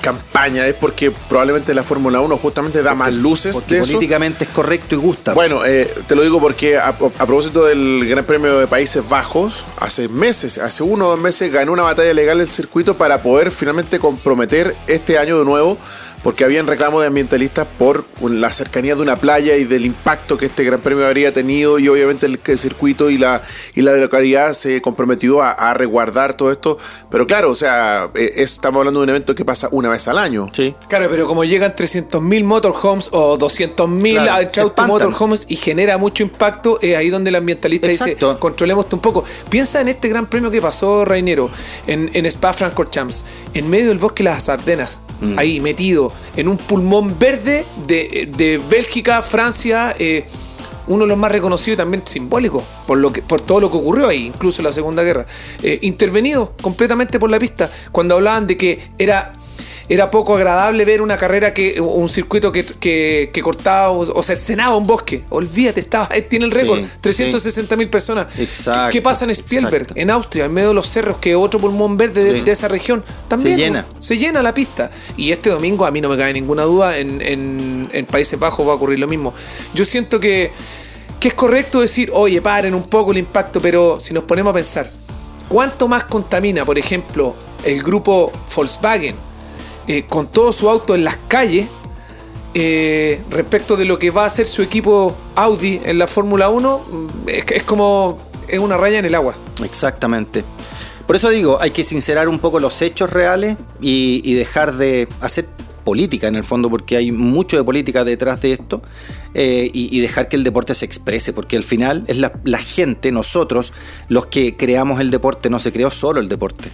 campaña? 0.00 0.66
¿Es 0.66 0.74
porque 0.74 1.10
probablemente 1.10 1.72
la 1.72 1.82
Fórmula 1.82 2.20
1 2.20 2.36
justamente 2.36 2.82
da 2.82 2.94
más 2.94 3.12
luces 3.12 3.54
Porque 3.54 3.76
de 3.76 3.80
eso? 3.80 3.92
políticamente 3.92 4.44
es 4.44 4.50
correcto 4.50 4.94
y 4.94 4.98
gusta. 4.98 5.32
Bueno, 5.34 5.64
eh, 5.64 5.92
te 6.06 6.14
lo 6.14 6.22
digo 6.22 6.40
porque 6.40 6.76
a, 6.76 6.88
a 6.88 6.92
propósito 7.26 7.64
del 7.64 8.04
Gran 8.06 8.24
Premio 8.24 8.58
de 8.58 8.66
Países 8.66 9.08
Bajos, 9.08 9.64
hace 9.78 10.08
meses, 10.08 10.58
hace 10.58 10.82
uno 10.82 11.06
o 11.06 11.10
dos 11.10 11.20
meses, 11.20 11.50
ganó 11.52 11.72
una 11.72 11.84
batalla 11.84 12.12
legal 12.12 12.40
el 12.40 12.48
circuito 12.48 12.98
para 12.98 13.22
poder 13.22 13.50
finalmente 13.50 13.98
comprometer 13.98 14.76
este 14.88 15.16
año 15.18 15.38
de 15.38 15.44
nuevo, 15.44 15.78
porque 16.24 16.42
habían 16.42 16.66
reclamos 16.66 17.02
de 17.02 17.06
ambientalistas 17.06 17.66
por 17.78 18.04
la 18.20 18.50
cercanía 18.52 18.96
de 18.96 19.02
una 19.02 19.14
playa 19.16 19.56
y 19.56 19.62
del 19.64 19.84
impacto 19.86 20.36
que 20.36 20.46
este 20.46 20.64
Gran 20.64 20.80
Premio 20.80 21.06
habría 21.06 21.32
tenido 21.32 21.78
y 21.78 21.86
obviamente 21.88 22.26
el, 22.26 22.40
el 22.44 22.58
circuito 22.58 23.10
y 23.10 23.18
la, 23.18 23.42
y 23.74 23.82
la 23.82 23.92
localidad 23.96 24.52
se 24.54 24.82
comprometió 24.82 25.40
a, 25.42 25.50
a 25.52 25.74
resguardar 25.74 26.34
todo 26.36 26.50
esto. 26.50 26.78
Pero 27.10 27.26
claro, 27.26 27.50
o 27.50 27.54
sea, 27.54 28.08
eh, 28.16 28.32
es- 28.36 28.52
estamos 28.54 28.80
hablando 28.80 29.00
de 29.00 29.04
un 29.04 29.10
evento 29.10 29.34
que 29.34 29.44
pasa 29.44 29.68
una 29.70 29.88
vez 29.90 30.08
al 30.08 30.18
año. 30.18 30.48
sí. 30.52 30.74
Claro, 30.88 31.08
pero 31.10 31.26
como 31.28 31.44
llegan 31.44 31.76
300.000 31.76 32.42
motorhomes 32.44 33.08
o 33.12 33.36
200.000 33.38 34.14
Claro, 34.54 34.86
motorhomes 34.86 35.44
y 35.48 35.56
genera 35.56 35.98
mucho 35.98 36.22
impacto, 36.22 36.78
es 36.80 36.96
ahí 36.96 37.10
donde 37.10 37.28
el 37.30 37.36
ambientalista 37.36 37.86
Exacto. 37.88 38.28
dice, 38.30 38.40
controlemos 38.40 38.86
un 38.92 39.00
poco. 39.00 39.24
Piensa 39.50 39.80
en 39.82 39.88
este 39.88 40.08
gran 40.08 40.26
premio 40.26 40.50
que 40.50 40.62
pasó, 40.62 41.04
Reinero, 41.04 41.50
en, 41.86 42.10
en 42.14 42.24
Spa-Francorchamps, 42.26 43.24
en 43.52 43.68
medio 43.68 43.88
del 43.88 43.98
bosque 43.98 44.22
de 44.22 44.30
las 44.30 44.48
Ardenas. 44.48 44.98
Mm. 45.24 45.38
Ahí 45.38 45.60
metido 45.60 46.12
en 46.36 46.48
un 46.48 46.56
pulmón 46.56 47.18
verde 47.18 47.66
de, 47.86 48.28
de 48.36 48.58
Bélgica, 48.58 49.22
Francia, 49.22 49.94
eh, 49.98 50.24
uno 50.86 51.04
de 51.04 51.08
los 51.08 51.18
más 51.18 51.32
reconocidos 51.32 51.74
y 51.74 51.78
también 51.78 52.02
simbólicos 52.06 52.64
por, 52.86 52.98
lo 52.98 53.12
que, 53.12 53.22
por 53.22 53.40
todo 53.40 53.60
lo 53.60 53.70
que 53.70 53.78
ocurrió 53.78 54.08
ahí, 54.08 54.26
incluso 54.26 54.60
en 54.60 54.64
la 54.64 54.72
Segunda 54.72 55.02
Guerra. 55.02 55.26
Eh, 55.62 55.78
intervenido 55.82 56.54
completamente 56.60 57.18
por 57.18 57.30
la 57.30 57.38
pista, 57.38 57.70
cuando 57.90 58.14
hablaban 58.14 58.46
de 58.46 58.56
que 58.56 58.90
era 58.98 59.32
era 59.88 60.10
poco 60.10 60.34
agradable 60.34 60.84
ver 60.84 61.02
una 61.02 61.16
carrera 61.16 61.52
que 61.52 61.78
un 61.80 62.08
circuito 62.08 62.50
que, 62.52 62.64
que- 62.64 63.30
que 63.32 63.42
cortaba 63.42 63.90
o, 63.90 64.22
cercenaba 64.22 64.76
un 64.76 64.86
bosque. 64.86 65.24
Olvídate, 65.30 65.80
estaba, 65.80 66.08
eh, 66.14 66.22
tiene 66.22 66.46
el 66.46 66.50
récord, 66.50 66.78
Sí, 66.80 66.86
360 67.00 67.76
mil 67.76 67.90
personas. 67.90 68.26
Exacto, 68.38 68.90
¿Qué 68.90 69.02
pasa 69.02 69.24
en 69.24 69.30
Spielberg, 69.32 69.82
exacto. 69.82 69.94
en 70.00 70.10
Austria, 70.10 70.44
en 70.46 70.52
medio 70.54 70.68
de 70.68 70.74
los 70.74 70.88
cerros, 70.88 71.18
que 71.18 71.34
otro 71.36 71.60
pulmón 71.60 71.96
verde 71.96 72.24
de, 72.24 72.32
Sí. 72.32 72.40
de 72.40 72.52
esa 72.52 72.68
región? 72.68 73.04
También 73.28 73.56
Se 73.58 73.62
llena. 73.64 73.86
Se 73.98 74.16
llena 74.18 74.42
la 74.42 74.54
pista. 74.54 74.90
Y 75.16 75.32
este 75.32 75.50
domingo, 75.50 75.84
a 75.84 75.90
mí 75.90 76.00
no 76.00 76.08
me 76.08 76.16
cabe 76.16 76.32
ninguna 76.32 76.62
duda, 76.62 76.96
en, 76.98 77.20
en- 77.20 77.90
en 77.92 78.06
Países 78.06 78.38
Bajos 78.38 78.66
va 78.66 78.72
a 78.72 78.76
ocurrir 78.76 78.98
lo 78.98 79.06
mismo. 79.08 79.34
Yo 79.74 79.84
siento 79.84 80.18
que 80.20 80.50
que 81.20 81.28
es 81.28 81.34
correcto 81.34 81.80
decir, 81.80 82.10
oye, 82.12 82.42
paren 82.42 82.74
un 82.74 82.82
poco 82.82 83.12
el 83.12 83.16
impacto, 83.18 83.58
pero 83.62 83.98
si 83.98 84.12
nos 84.12 84.24
ponemos 84.24 84.50
a 84.50 84.54
pensar, 84.54 84.92
¿cuánto 85.48 85.88
más 85.88 86.04
contamina, 86.04 86.66
por 86.66 86.78
ejemplo, 86.78 87.34
el 87.64 87.82
grupo 87.82 88.30
Volkswagen 88.54 89.16
eh, 89.86 90.06
con 90.08 90.28
todo 90.28 90.52
su 90.52 90.70
auto 90.70 90.94
en 90.94 91.04
las 91.04 91.16
calles 91.28 91.68
eh, 92.54 93.20
respecto 93.30 93.76
de 93.76 93.84
lo 93.84 93.98
que 93.98 94.10
va 94.10 94.22
a 94.22 94.26
hacer 94.26 94.46
su 94.46 94.62
equipo 94.62 95.16
Audi 95.34 95.80
en 95.84 95.98
la 95.98 96.06
Fórmula 96.06 96.48
1? 96.48 96.78
Mm, 96.78 97.08
Es, 97.26 97.62
como 97.64 98.18
es 98.46 98.58
una 98.60 98.76
raya 98.76 98.98
en 98.98 99.04
el 99.04 99.14
agua. 99.14 99.34
Exactamente. 99.64 100.44
Por 101.06 101.16
eso 101.16 101.28
digo, 101.30 101.60
hay 101.60 101.72
que 101.72 101.84
sincerar 101.84 102.28
un 102.28 102.38
poco 102.38 102.60
los 102.60 102.80
hechos 102.80 103.12
reales 103.12 103.56
y, 103.80 104.34
dejar 104.34 104.72
de 104.74 105.08
hacer 105.20 105.46
política 105.84 106.28
en 106.28 106.36
el 106.36 106.44
fondo, 106.44 106.70
porque 106.70 106.96
hay 106.96 107.12
mucho 107.12 107.58
de 107.58 107.64
política 107.64 108.04
detrás 108.04 108.40
de 108.40 108.52
esto, 108.52 108.80
eh, 109.34 109.68
y, 109.74 110.00
dejar 110.00 110.28
que 110.28 110.36
el 110.36 110.44
deporte 110.44 110.74
se 110.74 110.86
exprese, 110.86 111.34
porque 111.34 111.56
al 111.56 111.64
final 111.64 112.04
es 112.06 112.16
la 112.18 112.58
gente, 112.58 113.12
nosotros, 113.12 113.72
los 114.08 114.26
que 114.26 114.56
creamos 114.56 115.00
el 115.00 115.10
deporte, 115.10 115.50
no 115.50 115.58
se 115.58 115.72
creó 115.72 115.90
solo 115.90 116.20
el 116.20 116.28
deporte. 116.28 116.72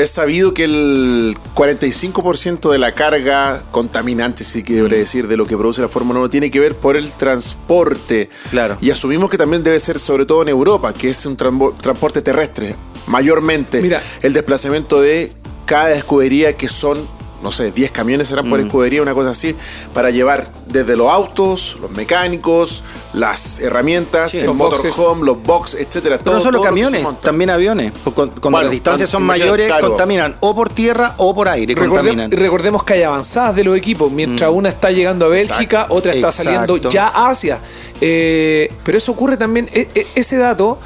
Es 0.00 0.12
sabido 0.12 0.54
que 0.54 0.64
el 0.64 1.36
45% 1.54 2.70
de 2.70 2.78
la 2.78 2.94
carga 2.94 3.64
contaminante, 3.70 4.44
si 4.44 4.62
quiere 4.62 4.96
decir, 4.96 5.28
de 5.28 5.36
lo 5.36 5.46
que 5.46 5.58
produce 5.58 5.82
la 5.82 5.88
Fórmula 5.88 6.20
1 6.20 6.30
tiene 6.30 6.50
que 6.50 6.58
ver 6.58 6.74
por 6.74 6.96
el 6.96 7.12
transporte. 7.12 8.30
Claro. 8.50 8.78
Y 8.80 8.90
asumimos 8.90 9.28
que 9.28 9.36
también 9.36 9.62
debe 9.62 9.78
ser 9.78 9.98
sobre 9.98 10.24
todo 10.24 10.40
en 10.40 10.48
Europa, 10.48 10.94
que 10.94 11.10
es 11.10 11.26
un 11.26 11.36
transporte 11.36 12.22
terrestre, 12.22 12.76
mayormente. 13.08 13.82
Mira. 13.82 14.00
El 14.22 14.32
desplazamiento 14.32 15.02
de 15.02 15.34
cada 15.66 15.92
escudería 15.92 16.56
que 16.56 16.68
son, 16.68 17.06
no 17.42 17.52
sé, 17.52 17.70
10 17.72 17.90
camiones 17.90 18.28
serán 18.28 18.46
Mm. 18.46 18.50
por 18.50 18.60
escudería, 18.60 19.02
una 19.02 19.14
cosa 19.14 19.30
así, 19.30 19.54
para 19.94 20.10
llevar 20.10 20.52
desde 20.66 20.96
los 20.96 21.10
autos, 21.10 21.78
los 21.80 21.90
mecánicos, 21.90 22.84
las 23.12 23.58
herramientas, 23.60 24.30
Sí, 24.32 24.40
el 24.40 24.46
los 24.46 24.56
boxes. 24.58 24.96
motorhome, 24.96 25.24
los 25.26 25.42
box, 25.42 25.74
etcétera. 25.74 26.16
Pero 26.18 26.24
todo- 26.24 26.34
no 26.36 26.40
solo 26.42 26.58
todo 26.58 26.64
camiones, 26.66 27.04
también 27.22 27.50
aviones. 27.50 27.92
Pues 28.04 28.14
Cuando 28.14 28.34
Bueno, 28.40 28.62
las 28.62 28.70
distancias 28.70 29.08
son 29.08 29.22
mayores, 29.22 29.66
claro. 29.66 29.88
contaminan 29.88 30.36
o 30.40 30.54
por 30.54 30.68
tierra 30.70 31.14
o 31.18 31.34
por 31.34 31.48
aire. 31.48 31.74
Recorde- 31.74 31.88
contaminan. 31.96 32.30
recordemos 32.30 32.84
que 32.84 32.92
hay 32.94 33.02
avanzadas 33.02 33.56
de 33.56 33.64
los 33.64 33.76
equipos. 33.76 34.10
Mientras 34.12 34.50
una 34.52 34.68
está 34.68 34.90
llegando 34.90 35.26
a 35.26 35.28
Bélgica, 35.28 35.62
Exacto. 35.82 35.94
otra 35.94 36.12
está 36.12 36.28
Exacto. 36.28 36.50
saliendo 36.76 36.90
ya 36.90 37.08
a 37.08 37.28
Asia. 37.30 37.60
Eh, 38.00 38.72
pero 38.84 38.98
eso 38.98 39.12
ocurre 39.12 39.36
también, 39.36 39.68
e- 39.72 39.88
e- 39.94 40.06
ese 40.14 40.36
dato 40.36 40.78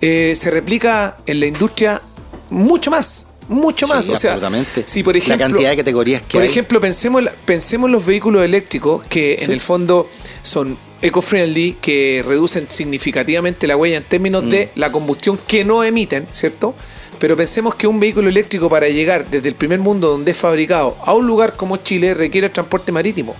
eh, 0.00 0.34
se 0.36 0.50
replica 0.50 1.18
en 1.26 1.38
la 1.40 1.46
industria 1.46 2.02
mucho 2.50 2.90
más. 2.90 3.26
Mucho 3.52 3.86
Sí, 3.86 3.92
más. 3.92 4.08
O 4.08 4.16
sea, 4.16 4.38
si 4.86 5.02
por 5.02 5.14
La 5.14 5.18
ejemplo. 5.18 5.46
cantidad 5.48 5.70
de 5.70 5.76
categorías 5.76 6.22
que 6.22 6.32
Por 6.32 6.42
hay. 6.42 6.48
ejemplo, 6.48 6.80
pensemos, 6.80 7.20
en 7.20 7.24
la- 7.26 7.34
pensemos 7.44 7.88
en 7.88 7.92
los 7.92 8.04
vehículos 8.06 8.44
eléctricos 8.44 9.02
que 9.08 9.38
en 9.42 9.50
el 9.52 9.60
fondo 9.60 10.08
son 10.42 10.76
eco-friendly, 11.00 11.78
que 11.80 12.24
reducen 12.26 12.66
significativamente 12.68 13.66
la 13.66 13.76
huella 13.76 13.96
en 13.96 14.04
términos 14.04 14.48
de 14.48 14.66
Mm. 14.74 14.78
la 14.78 14.92
combustión 14.92 15.38
que 15.46 15.64
no 15.64 15.82
emiten, 15.82 16.28
¿cierto? 16.30 16.74
Pero 17.18 17.36
pensemos 17.36 17.74
que 17.74 17.86
un 17.86 18.00
vehículo 18.00 18.28
eléctrico 18.28 18.68
para 18.68 18.88
llegar 18.88 19.28
desde 19.30 19.48
el 19.48 19.54
primer 19.54 19.78
mundo 19.80 20.08
donde 20.08 20.30
es 20.32 20.36
fabricado 20.36 20.96
a 21.04 21.14
un 21.14 21.26
lugar 21.26 21.56
como 21.56 21.76
Chile 21.76 22.14
requiere 22.14 22.48
transporte 22.50 22.90
marítimo. 22.92 23.36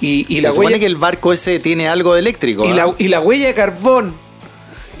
Y, 0.00 0.24
y 0.28 0.36
se 0.36 0.42
la 0.48 0.52
huella, 0.52 0.78
que 0.78 0.86
el 0.86 0.96
barco 0.96 1.32
ese 1.32 1.58
tiene 1.58 1.88
algo 1.88 2.14
de 2.14 2.20
eléctrico. 2.20 2.64
y, 2.64 2.70
¿ah? 2.70 2.74
la, 2.74 2.94
y 2.98 3.08
la 3.08 3.20
huella 3.20 3.48
de 3.48 3.54
carbón 3.54 4.14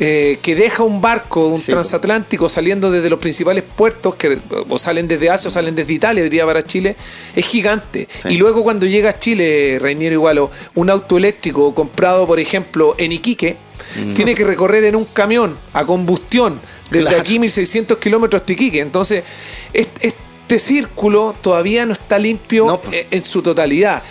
eh, 0.02 0.38
que 0.42 0.54
deja 0.54 0.82
un 0.82 1.00
barco, 1.02 1.46
un 1.46 1.58
Sí, 1.58 1.70
transatlántico 1.70 2.48
saliendo 2.48 2.90
desde 2.90 3.10
los 3.10 3.18
principales 3.18 3.62
puertos, 3.64 4.14
que 4.14 4.38
o 4.68 4.78
salen 4.78 5.06
desde 5.06 5.28
Asia 5.30 5.48
o 5.48 5.50
salen 5.50 5.74
desde 5.74 5.92
Italia 5.92 6.22
hoy 6.24 6.30
día 6.30 6.46
para 6.46 6.62
Chile, 6.62 6.96
es 7.36 7.46
gigante. 7.46 8.08
Sí. 8.22 8.28
Y 8.30 8.36
luego 8.38 8.62
cuando 8.64 8.86
llega 8.86 9.10
a 9.10 9.18
Chile, 9.18 9.78
Reiniero 9.80 10.14
Igualo, 10.14 10.50
un 10.74 10.88
auto 10.90 11.18
eléctrico 11.18 11.74
comprado, 11.74 12.26
por 12.26 12.40
ejemplo, 12.40 12.94
en 12.98 13.12
Iquique, 13.12 13.56
tiene 14.14 14.34
que 14.34 14.44
recorrer 14.44 14.84
en 14.84 14.96
un 14.96 15.04
camión 15.04 15.58
a 15.72 15.84
combustión 15.84 16.60
desde 16.90 17.06
Claro. 17.06 17.20
aquí 17.20 17.38
1600 17.38 17.98
kilómetros 17.98 18.40
hasta 18.42 18.52
Iquique. 18.52 18.80
Entonces, 18.80 19.22
es- 19.72 19.88
este 20.00 20.58
círculo 20.58 21.34
todavía 21.40 21.84
no 21.86 21.92
está 21.92 22.18
limpio 22.18 22.66
No, 22.66 22.80
pues. 22.80 22.94
eh, 22.94 23.06
en 23.10 23.24
su 23.24 23.42
totalidad. 23.42 24.02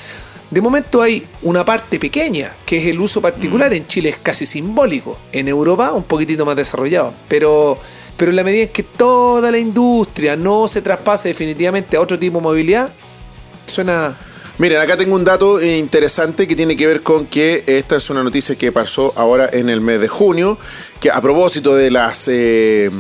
De 0.50 0.62
momento 0.62 1.02
hay 1.02 1.26
una 1.44 1.64
parte 1.64 2.00
pequeña, 2.00 2.56
que 2.66 2.78
es 2.78 2.88
el 2.88 3.00
uso 3.00 3.20
Mm. 3.20 3.24
particular. 3.24 3.74
En 3.74 3.86
Chile 3.88 4.10
es 4.10 4.18
casi 4.18 4.46
simbólico. 4.46 5.18
En 5.32 5.48
Europa 5.48 5.92
un 5.92 6.04
poquitito 6.04 6.46
más 6.46 6.56
desarrollado. 6.56 7.14
Pero, 7.28 7.78
pero 8.18 8.32
en 8.32 8.36
la 8.36 8.44
medida 8.44 8.64
en 8.64 8.70
que 8.70 8.84
toda 8.84 9.52
la 9.52 9.60
industria 9.60 10.36
no 10.36 10.68
se 10.68 10.82
traspase 10.82 11.28
definitivamente 11.30 11.98
a 11.98 12.02
otro 12.02 12.18
tipo 12.18 12.38
de 12.40 12.44
movilidad, 12.44 12.90
suena... 13.66 14.18
Miren, 14.58 14.82
acá 14.82 14.98
tengo 14.98 15.16
un 15.16 15.24
dato 15.24 15.58
eh, 15.62 15.78
interesante 15.78 16.46
que 16.46 16.54
tiene 16.54 16.76
que 16.76 16.86
ver 16.86 17.02
con 17.02 17.28
que 17.28 17.64
esta 17.66 17.96
es 17.96 18.10
una 18.10 18.24
noticia 18.24 18.58
que 18.58 18.74
pasó 18.74 19.14
ahora 19.16 19.50
en 19.54 19.70
el 19.70 19.80
mes 19.80 20.02
de 20.02 20.10
junio, 20.10 20.58
que 21.00 21.10
a 21.10 21.22
propósito 21.22 21.76
de 21.78 21.90
las 21.90 22.28
eh, 22.28 22.92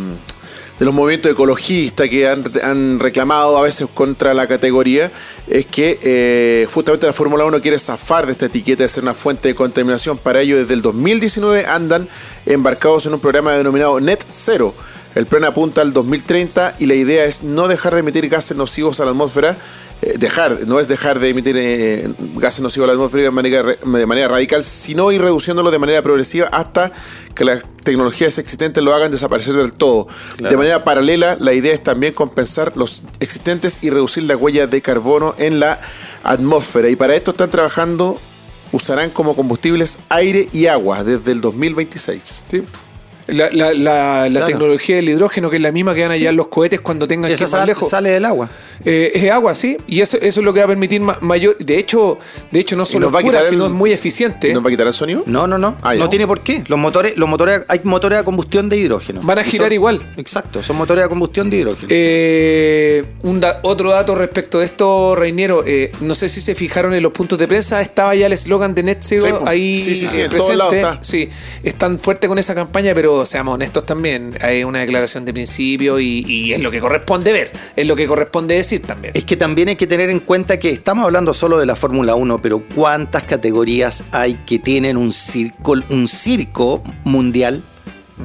de 0.80 0.86
los 0.86 0.94
movimientos 0.94 1.32
ecologistas 1.32 2.08
que 2.08 2.28
han, 2.28 3.00
reclamado 3.00 3.58
a 3.58 3.64
veces 3.64 3.88
contra 3.94 4.34
la 4.34 4.48
categoría, 4.48 5.12
es 5.48 5.66
que 5.66 6.00
eh, 6.02 6.68
justamente 6.74 7.06
la 7.06 7.14
Fórmula 7.14 7.44
1 7.46 7.60
quiere 7.62 7.78
zafar 7.78 8.26
de 8.26 8.32
esta 8.32 8.46
etiqueta 8.46 8.84
de 8.84 8.90
ser 8.90 9.04
una 9.04 9.14
fuente 9.14 9.50
de 9.50 9.56
contaminación. 9.56 10.18
Para 10.18 10.40
ello, 10.42 10.58
desde 10.58 10.74
el 10.74 10.82
2019 10.82 11.66
andan 11.66 12.08
embarcados 12.46 13.06
en 13.06 13.14
un 13.14 13.20
programa 13.20 13.54
denominado 13.54 14.00
Net 14.00 14.26
Zero. 14.32 14.74
El 15.16 15.26
plan 15.26 15.44
apunta 15.44 15.82
al 15.82 15.92
2030 15.92 16.76
y 16.80 16.86
la 16.86 16.94
idea 16.94 17.26
es 17.26 17.44
no 17.44 17.68
dejar 17.68 17.94
de 17.94 18.02
emitir 18.02 18.30
gases 18.30 18.56
nocivos 18.56 19.00
a 19.00 19.06
la 19.06 19.12
atmósfera. 19.12 19.58
Eh, 20.02 20.16
dejar, 20.18 20.66
no 20.66 20.80
es 20.80 20.88
dejar 20.88 21.20
de 21.20 21.30
emitir 21.30 21.58
eh, 21.58 22.14
gases 22.36 22.62
nocivos 22.62 22.86
a 22.86 22.88
la 22.88 22.94
atmósfera 22.94 23.24
de 23.24 23.32
manera, 23.32 23.64
de 23.64 24.06
manera 24.06 24.30
radical, 24.30 24.64
sino 24.64 25.12
ir 25.12 25.22
reduciéndolo 25.22 25.72
de 25.72 25.80
manera 25.80 26.02
progresiva 26.02 26.48
hasta 26.48 26.92
que 27.36 27.44
las 27.44 27.64
tecnologías 27.84 28.38
existentes 28.38 28.82
lo 28.82 28.94
hagan 28.94 29.12
desaparecer 29.12 29.56
del 29.56 29.74
todo. 29.74 30.08
De 30.38 30.56
manera 30.56 30.86
paralela, 30.86 31.36
la 31.40 31.54
idea 31.54 31.74
es 31.74 31.84
también 31.84 32.14
compensar 32.14 32.78
los 32.78 33.04
existentes 33.20 33.80
y 33.82 33.90
reducir 33.90 34.24
la 34.24 34.38
huella 34.38 34.68
de 34.68 34.82
carbono 34.82 35.36
en 35.38 35.60
la 35.60 35.82
atmósfera. 36.24 36.90
Y 36.90 36.96
para 36.96 37.16
esto 37.16 37.32
están 37.32 37.50
trabajando, 37.50 38.20
usarán 38.72 39.10
como 39.10 39.36
combustibles 39.36 39.98
aire 40.08 40.48
y 40.54 40.68
agua 40.68 41.04
desde 41.04 41.32
el 41.34 41.42
2026. 41.42 42.44
¿sí? 42.50 42.64
La, 43.32 43.50
la- 43.52 43.74
la- 43.74 44.24
la 44.24 44.30
Claro. 44.30 44.46
tecnología 44.46 44.96
del 44.98 45.10
hidrógeno, 45.10 45.50
que 45.50 45.56
es 45.58 45.62
la 45.62 45.72
misma 45.72 45.94
que 45.96 46.02
van 46.02 46.12
a 46.12 46.18
llevar 46.18 46.34
los 46.36 46.48
cohetes 46.48 46.82
cuando 46.82 47.08
tengan 47.08 47.30
que 47.30 47.34
Esa 47.34 47.44
ir 47.46 47.50
más 47.50 47.60
sal- 47.60 47.68
lejos. 47.68 47.90
sale 47.90 48.10
del 48.10 48.26
agua. 48.26 48.50
Eh, 48.86 49.12
es 49.14 49.30
agua, 49.32 49.56
sí. 49.56 49.78
Y 49.88 50.02
eso, 50.02 50.18
eso 50.18 50.40
es 50.40 50.46
lo 50.46 50.54
que 50.54 50.60
va 50.60 50.66
a 50.66 50.68
permitir 50.70 51.02
ma- 51.02 51.18
mayor. 51.22 51.58
De 51.58 51.78
hecho, 51.78 52.18
de 52.52 52.60
hecho 52.60 52.76
no 52.76 52.86
solo 52.86 53.12
va 53.12 53.20
pura, 53.22 53.40
el- 53.40 53.46
sino 53.46 53.66
es 53.66 53.72
muy 53.72 53.92
eficiente. 53.92 54.54
¿Nos 54.54 54.64
va 54.64 54.68
a 54.68 54.72
quitar 54.72 54.88
el 54.88 54.94
sonido? 54.94 55.24
No, 55.26 55.48
no, 55.48 55.58
no. 55.58 55.78
Ah, 55.82 55.96
no 55.96 56.10
tiene 56.10 56.26
por 56.28 56.42
qué. 56.42 56.64
Los 56.68 56.80
motores, 56.80 57.18
los 57.18 57.28
motores, 57.28 57.62
hay 57.68 57.82
motores 57.84 58.20
a 58.20 58.24
combustión 58.24 58.70
de 58.70 58.78
hidrógeno. 58.78 59.22
Van 59.24 59.40
a 59.40 59.44
girar 59.44 59.68
son- 59.68 59.74
igual. 59.74 60.14
Exacto, 60.18 60.64
son 60.64 60.78
motores 60.78 61.04
a 61.04 61.10
combustión 61.10 61.50
de 61.50 61.58
hidrógeno. 61.58 61.88
Eh, 61.92 63.04
un 63.24 63.40
da- 63.40 63.60
otro 63.64 63.90
dato 63.92 64.16
respecto 64.16 64.60
de 64.60 64.66
esto, 64.66 65.16
Reiniero. 65.16 65.64
eh, 65.66 65.92
no 66.02 66.16
sé 66.16 66.30
si 66.30 66.40
se 66.42 66.56
fijaron 66.56 66.94
en 66.94 67.04
los 67.04 67.12
puntos 67.12 67.38
de 67.38 67.48
prensa. 67.48 67.82
Estaba 67.82 68.16
ya 68.16 68.28
el 68.28 68.34
eslogan 68.34 68.74
de 68.74 68.84
Net 68.84 69.00
Zero 69.02 69.26
Sí, 69.26 69.34
ahí 69.46 69.80
Sí, 69.80 69.96
sí, 69.96 70.08
sí, 70.08 70.22
en 70.22 70.30
todos 70.30 70.46
presente. 70.46 70.56
lados 70.58 70.74
está. 70.74 70.98
Sí, 71.02 71.30
están 71.64 72.00
fuerte 72.00 72.28
con 72.28 72.38
esa 72.40 72.56
campaña, 72.56 72.94
pero 72.94 73.19
seamos 73.26 73.56
honestos 73.56 73.86
también. 73.86 74.34
Hay 74.42 74.64
una 74.64 74.80
declaración 74.80 75.26
de 75.26 75.34
principio 75.34 76.00
y, 76.00 76.26
y 76.28 76.54
es 76.54 76.60
lo 76.60 76.72
que 76.72 76.80
corresponde 76.80 77.32
ver. 77.34 77.52
Es 77.76 77.88
lo 77.88 77.96
que 77.96 78.08
corresponde 78.08 78.56
decir 78.56 78.82
también. 78.82 79.14
Es 79.16 79.24
que 79.24 79.38
también 79.38 79.70
hay 79.70 79.76
que 79.76 79.88
tener 79.88 80.10
en 80.10 80.20
cuenta 80.20 80.60
que 80.60 80.70
estamos 80.72 81.06
hablando 81.06 81.34
solo 81.34 81.58
de 81.60 81.66
la 81.66 81.76
Fórmula 81.76 82.16
1, 82.16 82.42
pero 82.42 82.64
¿cuántas 82.76 83.24
categorías 83.24 84.06
hay 84.12 84.36
que 84.46 84.60
tienen 84.60 84.98
un 84.98 85.14
circo, 85.14 85.76
un 85.90 86.08
circo 86.08 86.84
mundial? 87.06 87.64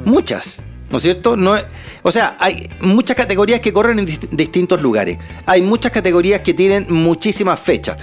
Muchas, 0.05 0.64
¿no 0.95 0.99
es 0.99 1.03
cierto? 1.03 1.37
No, 1.37 1.57
o 2.03 2.13
sea, 2.13 2.37
hay 2.39 2.71
muchas 2.81 3.17
categorías 3.17 3.59
que 3.59 3.73
corren 3.73 3.99
en 3.99 4.07
dist- 4.07 4.29
distintos 4.31 4.81
lugares. 4.81 5.19
Hay 5.45 5.61
muchas 5.61 5.91
categorías 5.91 6.39
que 6.39 6.55
tienen 6.55 6.87
muchísimas 6.89 7.59
fechas. 7.59 7.97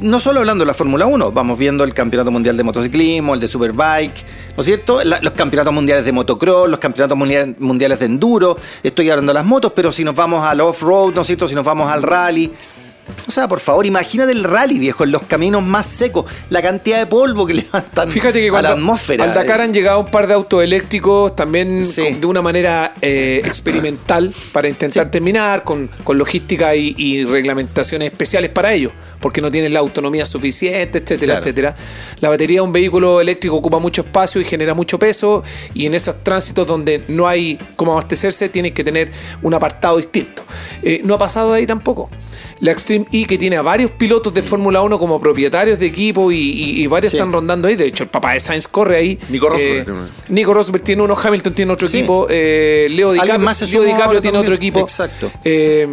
No 0.00 0.18
solo 0.18 0.40
hablando 0.40 0.62
de 0.64 0.68
la 0.68 0.72
Fórmula 0.72 1.04
1, 1.04 1.30
vamos 1.32 1.58
viendo 1.58 1.84
el 1.84 1.92
Campeonato 1.92 2.30
Mundial 2.30 2.56
de 2.56 2.62
Motociclismo, 2.62 3.34
el 3.34 3.40
de 3.40 3.48
Superbike, 3.48 4.24
¿no 4.56 4.60
es 4.62 4.64
cierto? 4.66 5.00
Los 5.04 5.32
campeonatos 5.32 5.74
mundiales 5.74 6.06
de 6.06 6.12
motocross, 6.12 6.70
los 6.70 6.78
campeonatos 6.78 7.18
mundial- 7.18 7.54
mundiales 7.58 7.98
de 7.98 8.06
enduro. 8.06 8.56
Estoy 8.82 9.10
hablando 9.10 9.28
de 9.30 9.34
las 9.34 9.44
motos, 9.44 9.72
pero 9.76 9.92
si 9.92 10.04
nos 10.04 10.14
vamos 10.16 10.42
al 10.42 10.62
off-road, 10.62 11.12
¿no 11.14 11.20
es 11.20 11.26
cierto? 11.26 11.46
Si 11.48 11.54
nos 11.54 11.66
vamos 11.66 11.86
al 11.92 12.02
rally. 12.02 12.50
O 13.26 13.30
sea, 13.30 13.46
por 13.48 13.60
favor, 13.60 13.84
imagínate 13.86 14.32
el 14.32 14.44
rally, 14.44 14.78
viejo, 14.78 15.04
en 15.04 15.10
los 15.12 15.22
caminos 15.22 15.62
más 15.62 15.86
secos, 15.86 16.24
la 16.50 16.62
cantidad 16.62 16.98
de 16.98 17.06
polvo 17.06 17.46
que 17.46 17.54
levantan 17.62 18.10
Fíjate 18.10 18.40
que 18.40 18.48
a 18.48 18.50
cuando 18.50 18.68
la 18.70 18.74
atmósfera. 18.74 19.24
al 19.24 19.34
Dakar 19.34 19.60
han 19.60 19.74
llegado 19.74 20.00
un 20.00 20.10
par 20.10 20.26
de 20.26 20.34
autos 20.34 20.62
eléctricos 20.62 21.36
también 21.36 21.84
Sí. 21.84 22.14
de 22.20 22.26
una 22.26 22.40
manera 22.42 22.94
eh, 23.02 23.42
experimental 23.44 24.34
para 24.52 24.68
intentar 24.68 25.10
terminar 25.10 25.62
con, 25.64 25.88
con 26.04 26.16
logística 26.18 26.74
y, 26.74 26.94
y 26.96 27.24
reglamentaciones 27.24 28.10
especiales 28.10 28.50
para 28.50 28.72
ello, 28.72 28.92
porque 29.20 29.40
no 29.42 29.50
tienen 29.50 29.72
la 29.74 29.80
autonomía 29.80 30.24
suficiente, 30.26 30.98
etcétera, 30.98 31.18
Claro. 31.34 31.40
etcétera. 31.40 31.76
La 32.20 32.28
batería 32.30 32.56
de 32.58 32.62
un 32.62 32.72
vehículo 32.72 33.20
eléctrico 33.20 33.56
ocupa 33.56 33.78
mucho 33.78 34.02
espacio 34.02 34.40
y 34.40 34.44
genera 34.44 34.72
mucho 34.74 34.98
peso 34.98 35.42
y 35.74 35.84
en 35.86 35.94
esos 35.94 36.22
tránsitos 36.24 36.66
donde 36.66 37.04
no 37.08 37.28
hay 37.28 37.58
cómo 37.76 37.92
abastecerse 37.92 38.48
tienen 38.48 38.72
que 38.72 38.82
tener 38.84 39.10
un 39.42 39.52
apartado 39.54 39.96
distinto. 39.98 40.42
Eh, 40.82 41.02
no 41.04 41.14
ha 41.14 41.18
pasado 41.18 41.52
de 41.52 41.58
ahí 41.58 41.66
tampoco. 41.66 42.08
La 42.60 42.72
Extreme 42.72 43.06
y 43.10 43.24
que 43.26 43.38
tiene 43.38 43.56
a 43.56 43.62
varios 43.62 43.90
pilotos 43.92 44.34
de 44.34 44.42
Fórmula 44.42 44.82
1 44.82 44.98
como 44.98 45.20
propietarios 45.20 45.78
de 45.78 45.86
equipo 45.86 46.32
y, 46.32 46.36
y- 46.38 46.82
y 46.82 46.86
varios 46.88 47.12
Sí. 47.12 47.16
están 47.16 47.32
rondando 47.32 47.68
ahí. 47.68 47.76
De 47.76 47.86
hecho, 47.86 48.02
el 48.04 48.10
papá 48.10 48.32
de 48.32 48.40
Sainz 48.40 48.66
corre 48.66 48.96
ahí. 48.96 49.18
Nico 49.28 49.48
Rosberg 49.48 49.70
Eh, 49.80 49.84
tiene 49.84 49.98
uno. 50.00 50.08
Nico 50.28 50.54
Rosberg 50.54 50.82
tiene 50.84 51.02
uno, 51.02 51.16
Hamilton 51.16 51.54
tiene 51.54 51.72
otro 51.72 51.88
Sí. 51.88 51.98
equipo, 51.98 52.26
eh, 52.28 52.88
Leo 52.90 53.12
DiCaprio, 53.12 53.38
más 53.44 53.60
Leo 54.12 54.22
tiene 54.22 54.38
otro 54.38 54.54
equipo. 54.54 54.80
Exacto. 54.80 55.30
Eh, 55.44 55.86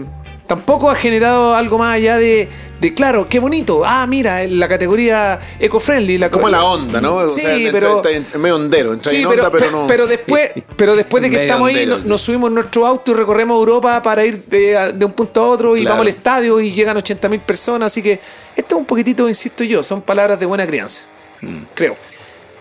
tampoco 0.47 0.89
ha 0.89 0.95
generado 0.95 1.55
algo 1.55 1.77
más 1.77 1.95
allá 1.95 2.17
de, 2.17 2.47
de, 2.79 2.93
claro, 2.93 3.27
qué 3.29 3.39
bonito. 3.39 3.84
Ah, 3.86 4.05
mira, 4.08 4.43
la 4.47 4.67
categoría 4.67 5.39
eco-friendly. 5.60 6.17
La, 6.17 6.29
Como 6.29 6.49
la 6.49 6.63
onda, 6.63 7.01
¿no? 7.01 7.15
O 7.15 7.29
Sí, 7.29 7.41
sea, 7.41 7.55
entra- 7.55 7.71
pero... 7.71 7.95
está 7.97 8.10
en- 8.12 8.25
en 8.34 8.41
medio 8.41 8.55
hondero, 8.55 8.93
entra 8.93 9.10
Sí, 9.12 9.17
en 9.23 9.29
pero, 9.29 9.45
onda, 9.45 9.58
pero 9.58 9.71
no. 9.71 9.88
pero 9.88 10.08
después, 10.08 10.51
pero 10.75 10.95
después 10.95 11.23
de 11.23 11.29
que 11.29 11.41
estamos 11.43 11.69
ahí, 11.69 11.84
sí. 12.01 12.08
nos 12.08 12.21
subimos 12.21 12.49
en 12.49 12.55
nuestro 12.55 12.86
auto 12.86 13.12
y 13.12 13.15
recorremos 13.15 13.58
Europa 13.58 14.01
para 14.03 14.23
ir 14.25 14.43
de, 14.45 14.93
de 14.93 15.05
un 15.05 15.13
punto 15.13 15.41
a 15.43 15.49
otro 15.49 15.75
y 15.75 15.81
Claro. 15.81 15.95
vamos 15.95 16.01
al 16.03 16.10
estadio 16.15 16.60
y 16.62 16.71
llegan 16.73 16.97
80.000 16.97 17.39
personas. 17.41 17.88
Así 17.91 18.01
que 18.01 18.19
esto 18.55 18.75
es 18.75 18.79
un 18.79 18.86
poquitito, 18.86 19.27
insisto 19.27 19.63
yo, 19.63 19.81
son 19.84 20.01
palabras 20.01 20.39
de 20.39 20.45
buena 20.45 20.65
crianza. 20.67 21.05
Mm. 21.41 21.58
Creo. 21.73 21.95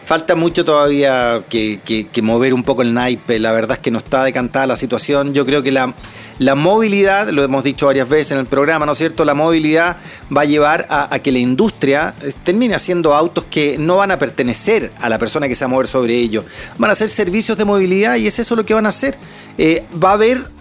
Falta 0.04 0.34
mucho 0.34 0.66
todavía 0.66 1.42
que, 1.48 1.80
que- 1.82 2.06
que 2.08 2.20
mover 2.20 2.52
un 2.52 2.62
poco 2.62 2.82
el 2.82 2.92
naipe. 2.92 3.38
La 3.38 3.52
verdad 3.52 3.78
es 3.78 3.82
que 3.82 3.90
no 3.90 3.96
está 3.98 4.22
decantada 4.22 4.66
la 4.66 4.76
situación. 4.76 5.32
Yo 5.32 5.46
creo 5.46 5.62
que 5.62 5.72
la, 5.72 5.94
la 6.38 6.54
movilidad, 6.54 7.28
lo 7.30 7.44
hemos 7.44 7.62
dicho 7.62 7.86
varias 7.86 8.08
veces 8.08 8.32
en 8.32 8.38
el 8.38 8.46
programa, 8.46 8.86
¿no 8.86 8.92
es 8.92 8.98
cierto? 8.98 9.24
La 9.24 9.34
movilidad 9.34 9.98
va 10.36 10.42
a 10.42 10.44
llevar 10.44 10.86
a, 10.90 11.18
que 11.20 11.30
la 11.30 11.38
industria 11.38 12.14
eh, 12.22 12.32
termine 12.42 12.74
haciendo 12.74 13.14
autos 13.14 13.44
que 13.44 13.78
no 13.78 13.98
van 13.98 14.10
a 14.10 14.18
pertenecer 14.18 14.90
a 15.00 15.08
la 15.08 15.18
persona 15.18 15.48
que 15.48 15.54
se 15.54 15.64
va 15.64 15.66
a 15.66 15.70
mover 15.70 15.86
sobre 15.86 16.14
ellos. 16.14 16.44
Van 16.76 16.90
a 16.90 16.94
ser 16.94 17.08
servicios 17.08 17.56
de 17.56 17.64
movilidad 17.64 18.16
y 18.16 18.26
es 18.26 18.38
eso 18.38 18.56
lo 18.56 18.66
que 18.66 18.74
van 18.74 18.86
a 18.86 18.88
hacer. 18.88 19.16
Eh, 19.58 19.84
va 20.02 20.10
a 20.10 20.14
haber 20.14 20.53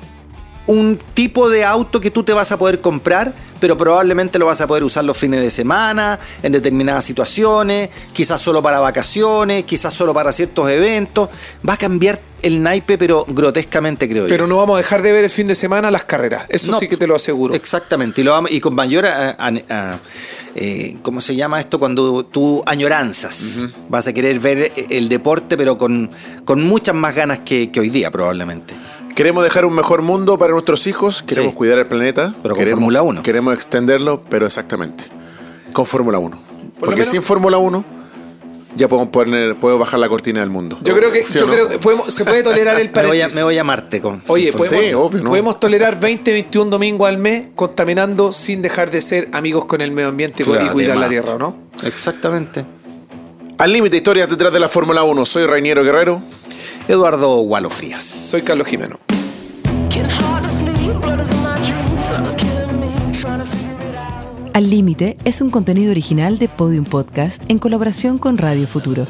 un 0.67 0.97
tipo 1.13 1.49
de 1.49 1.65
auto 1.65 1.99
que 1.99 2.09
tú 2.11 2.23
te 2.23 2.31
vas 2.33 2.51
a 2.51 2.57
poder 2.57 2.79
comprar, 2.81 3.33
pero 3.59 3.77
probablemente 3.77 4.39
lo 4.39 4.45
vas 4.45 4.61
a 4.61 4.67
poder 4.67 4.83
usar 4.83 5.03
los 5.03 5.17
fines 5.17 5.41
de 5.41 5.51
semana, 5.51 6.19
en 6.41 6.51
determinadas 6.51 7.03
situaciones, 7.05 7.89
quizás 8.13 8.39
solo 8.41 8.61
para 8.61 8.79
vacaciones, 8.79 9.63
quizás 9.63 9.93
solo 9.93 10.13
para 10.13 10.31
ciertos 10.31 10.69
eventos. 10.69 11.29
Va 11.67 11.73
a 11.73 11.77
cambiar 11.77 12.21
el 12.41 12.61
naipe, 12.61 12.97
pero 12.97 13.25
grotescamente, 13.27 14.07
creo 14.09 14.25
Pero 14.27 14.45
yo. 14.45 14.47
no 14.49 14.57
vamos 14.57 14.75
a 14.75 14.77
dejar 14.79 15.01
de 15.01 15.13
ver 15.13 15.23
el 15.23 15.29
fin 15.29 15.47
de 15.47 15.55
semana 15.55 15.89
las 15.91 16.03
carreras. 16.03 16.43
Eso 16.49 16.71
No, 16.71 16.79
sí 16.79 16.87
que 16.89 16.97
te 16.97 17.07
lo 17.07 17.15
aseguro. 17.15 17.53
Exactamente, 17.55 18.19
y, 18.19 18.23
lo 18.25 18.31
vamos- 18.31 18.51
y 18.51 18.59
con 18.59 18.75
mayor, 18.75 19.05
a- 19.05 19.29
a- 19.31 19.51
a- 19.69 19.99
eh, 20.55 20.97
¿cómo 21.03 21.21
se 21.21 21.35
llama 21.35 21.59
esto? 21.61 21.79
Cuando 21.79 22.25
tú 22.25 22.61
añoranzas. 22.65 23.67
Vas 23.89 24.07
a 24.07 24.13
querer 24.13 24.39
ver 24.39 24.73
el 24.89 25.07
deporte, 25.09 25.55
pero 25.57 25.77
con, 25.77 26.09
con 26.45 26.61
muchas 26.63 26.95
más 26.95 27.15
ganas 27.15 27.39
que, 27.39 27.71
que 27.71 27.79
hoy 27.79 27.89
día, 27.89 28.11
probablemente. 28.11 28.73
Queremos 29.15 29.43
dejar 29.43 29.65
un 29.65 29.73
mejor 29.73 30.01
mundo 30.01 30.37
para 30.37 30.53
nuestros 30.53 30.87
hijos, 30.87 31.21
queremos 31.23 31.51
Sí. 31.51 31.57
cuidar 31.57 31.77
el 31.77 31.85
planeta. 31.85 32.33
Pero 32.41 32.55
con 32.55 32.59
queremos, 32.63 32.79
Fórmula 32.79 33.01
1. 33.03 33.23
Queremos 33.23 33.53
extenderlo, 33.53 34.21
pero 34.29 34.45
exactamente. 34.47 35.05
Con 35.71 35.85
Fórmula 35.85 36.17
1. 36.19 36.37
Porque 36.79 36.95
menos- 36.95 37.07
sin 37.09 37.21
Fórmula 37.21 37.57
1 37.59 37.85
ya 38.75 38.87
podemos, 38.87 39.09
poner, 39.11 39.55
podemos 39.59 39.79
bajar 39.85 39.99
la 39.99 40.09
cortina 40.09 40.39
del 40.39 40.49
mundo. 40.49 40.79
Yo 40.81 40.95
creo 40.95 41.11
que, 41.11 41.23
¿Sí 41.23 41.37
o 41.37 41.41
yo 41.41 41.45
no? 41.47 41.53
creo 41.53 41.69
que 41.69 41.77
podemos- 41.77 42.11
se 42.11 42.25
puede 42.25 42.41
tolerar 42.41 42.79
el 42.79 42.87
Me 42.91 42.91
voy, 42.93 43.01
a, 43.01 43.03
paréntesis. 43.09 43.35
me 43.35 43.43
voy 43.43 43.57
a 43.59 43.63
Marte 43.63 44.01
con. 44.01 44.23
Oye, 44.27 44.51
podemos, 44.51 44.83
Sí, 44.83 44.93
obvio, 44.95 45.21
¿no? 45.23 45.29
podemos 45.29 45.59
tolerar 45.59 45.99
20, 45.99 46.31
21 46.31 46.71
domingos 46.71 47.07
al 47.07 47.19
mes 47.19 47.45
contaminando 47.55 48.31
sin 48.31 48.63
dejar 48.63 48.89
de 48.89 48.99
ser 49.01 49.29
amigos 49.31 49.65
con 49.65 49.81
el 49.81 49.91
medio 49.91 50.09
ambiente 50.09 50.41
y- 50.41 50.45
Claro, 50.47 50.65
y 50.65 50.69
cuidar 50.69 50.97
la 50.97 51.07
tierra, 51.07 51.37
¿no? 51.37 51.55
Exactamente. 51.83 52.65
Al 53.59 53.71
límite, 53.71 53.97
historias 53.97 54.27
detrás 54.27 54.51
de 54.51 54.59
la 54.59 54.67
Fórmula 54.67 55.03
1. 55.03 55.23
Soy 55.25 55.45
Rainiero 55.45 55.83
Guerrero. 55.83 56.21
Eduardo 56.87 57.37
Gualo 57.37 57.69
Frías. 57.69 58.03
Soy 58.03 58.41
Carlos 58.41 58.67
Jimeno. 58.67 58.99
Al 64.53 64.69
Límite 64.69 65.17
es 65.23 65.41
un 65.41 65.49
contenido 65.49 65.91
original 65.91 66.37
de 66.37 66.49
Podium 66.49 66.83
Podcast 66.83 67.43
en 67.47 67.57
colaboración 67.57 68.17
con 68.17 68.37
Radio 68.37 68.67
Futuro. 68.67 69.07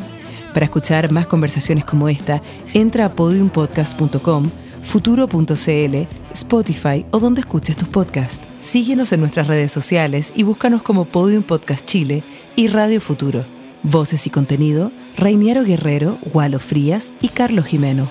Para 0.53 0.65
escuchar 0.65 1.11
más 1.11 1.25
conversaciones 1.25 1.83
como 1.83 2.09
esta, 2.09 2.43
entra 2.73 3.05
a 3.05 3.15
podiumpodcast.com, 3.15 4.49
futuro.cl, 4.83 6.07
Spotify 6.31 7.05
o 7.09 7.19
donde 7.19 7.41
escuches 7.41 7.75
tus 7.75 7.87
podcasts. 7.87 8.39
Síguenos 8.61 9.11
en 9.13 9.19
nuestras 9.19 9.47
redes 9.47 9.71
sociales 9.71 10.31
y 10.35 10.43
búscanos 10.43 10.83
como 10.83 11.05
Podium 11.05 11.41
Podcast 11.41 11.85
Chile 11.87 12.21
y 12.55 12.67
Radio 12.67 13.01
Futuro. 13.01 13.43
Voces 13.83 14.25
y 14.27 14.29
contenido, 14.29 14.91
Reiniero 15.17 15.63
Guerrero, 15.63 16.17
Gualo 16.31 16.59
Frías 16.59 17.11
y 17.19 17.27
Carlos 17.27 17.65
Jimeno. 17.65 18.07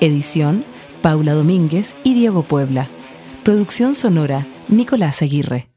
Edición, 0.00 0.64
Paula 1.02 1.34
Domínguez 1.34 1.96
y 2.04 2.14
Diego 2.14 2.44
Puebla. 2.44 2.86
Producción 3.42 3.96
sonora, 3.96 4.46
Nicolás 4.68 5.20
Aguirre. 5.22 5.67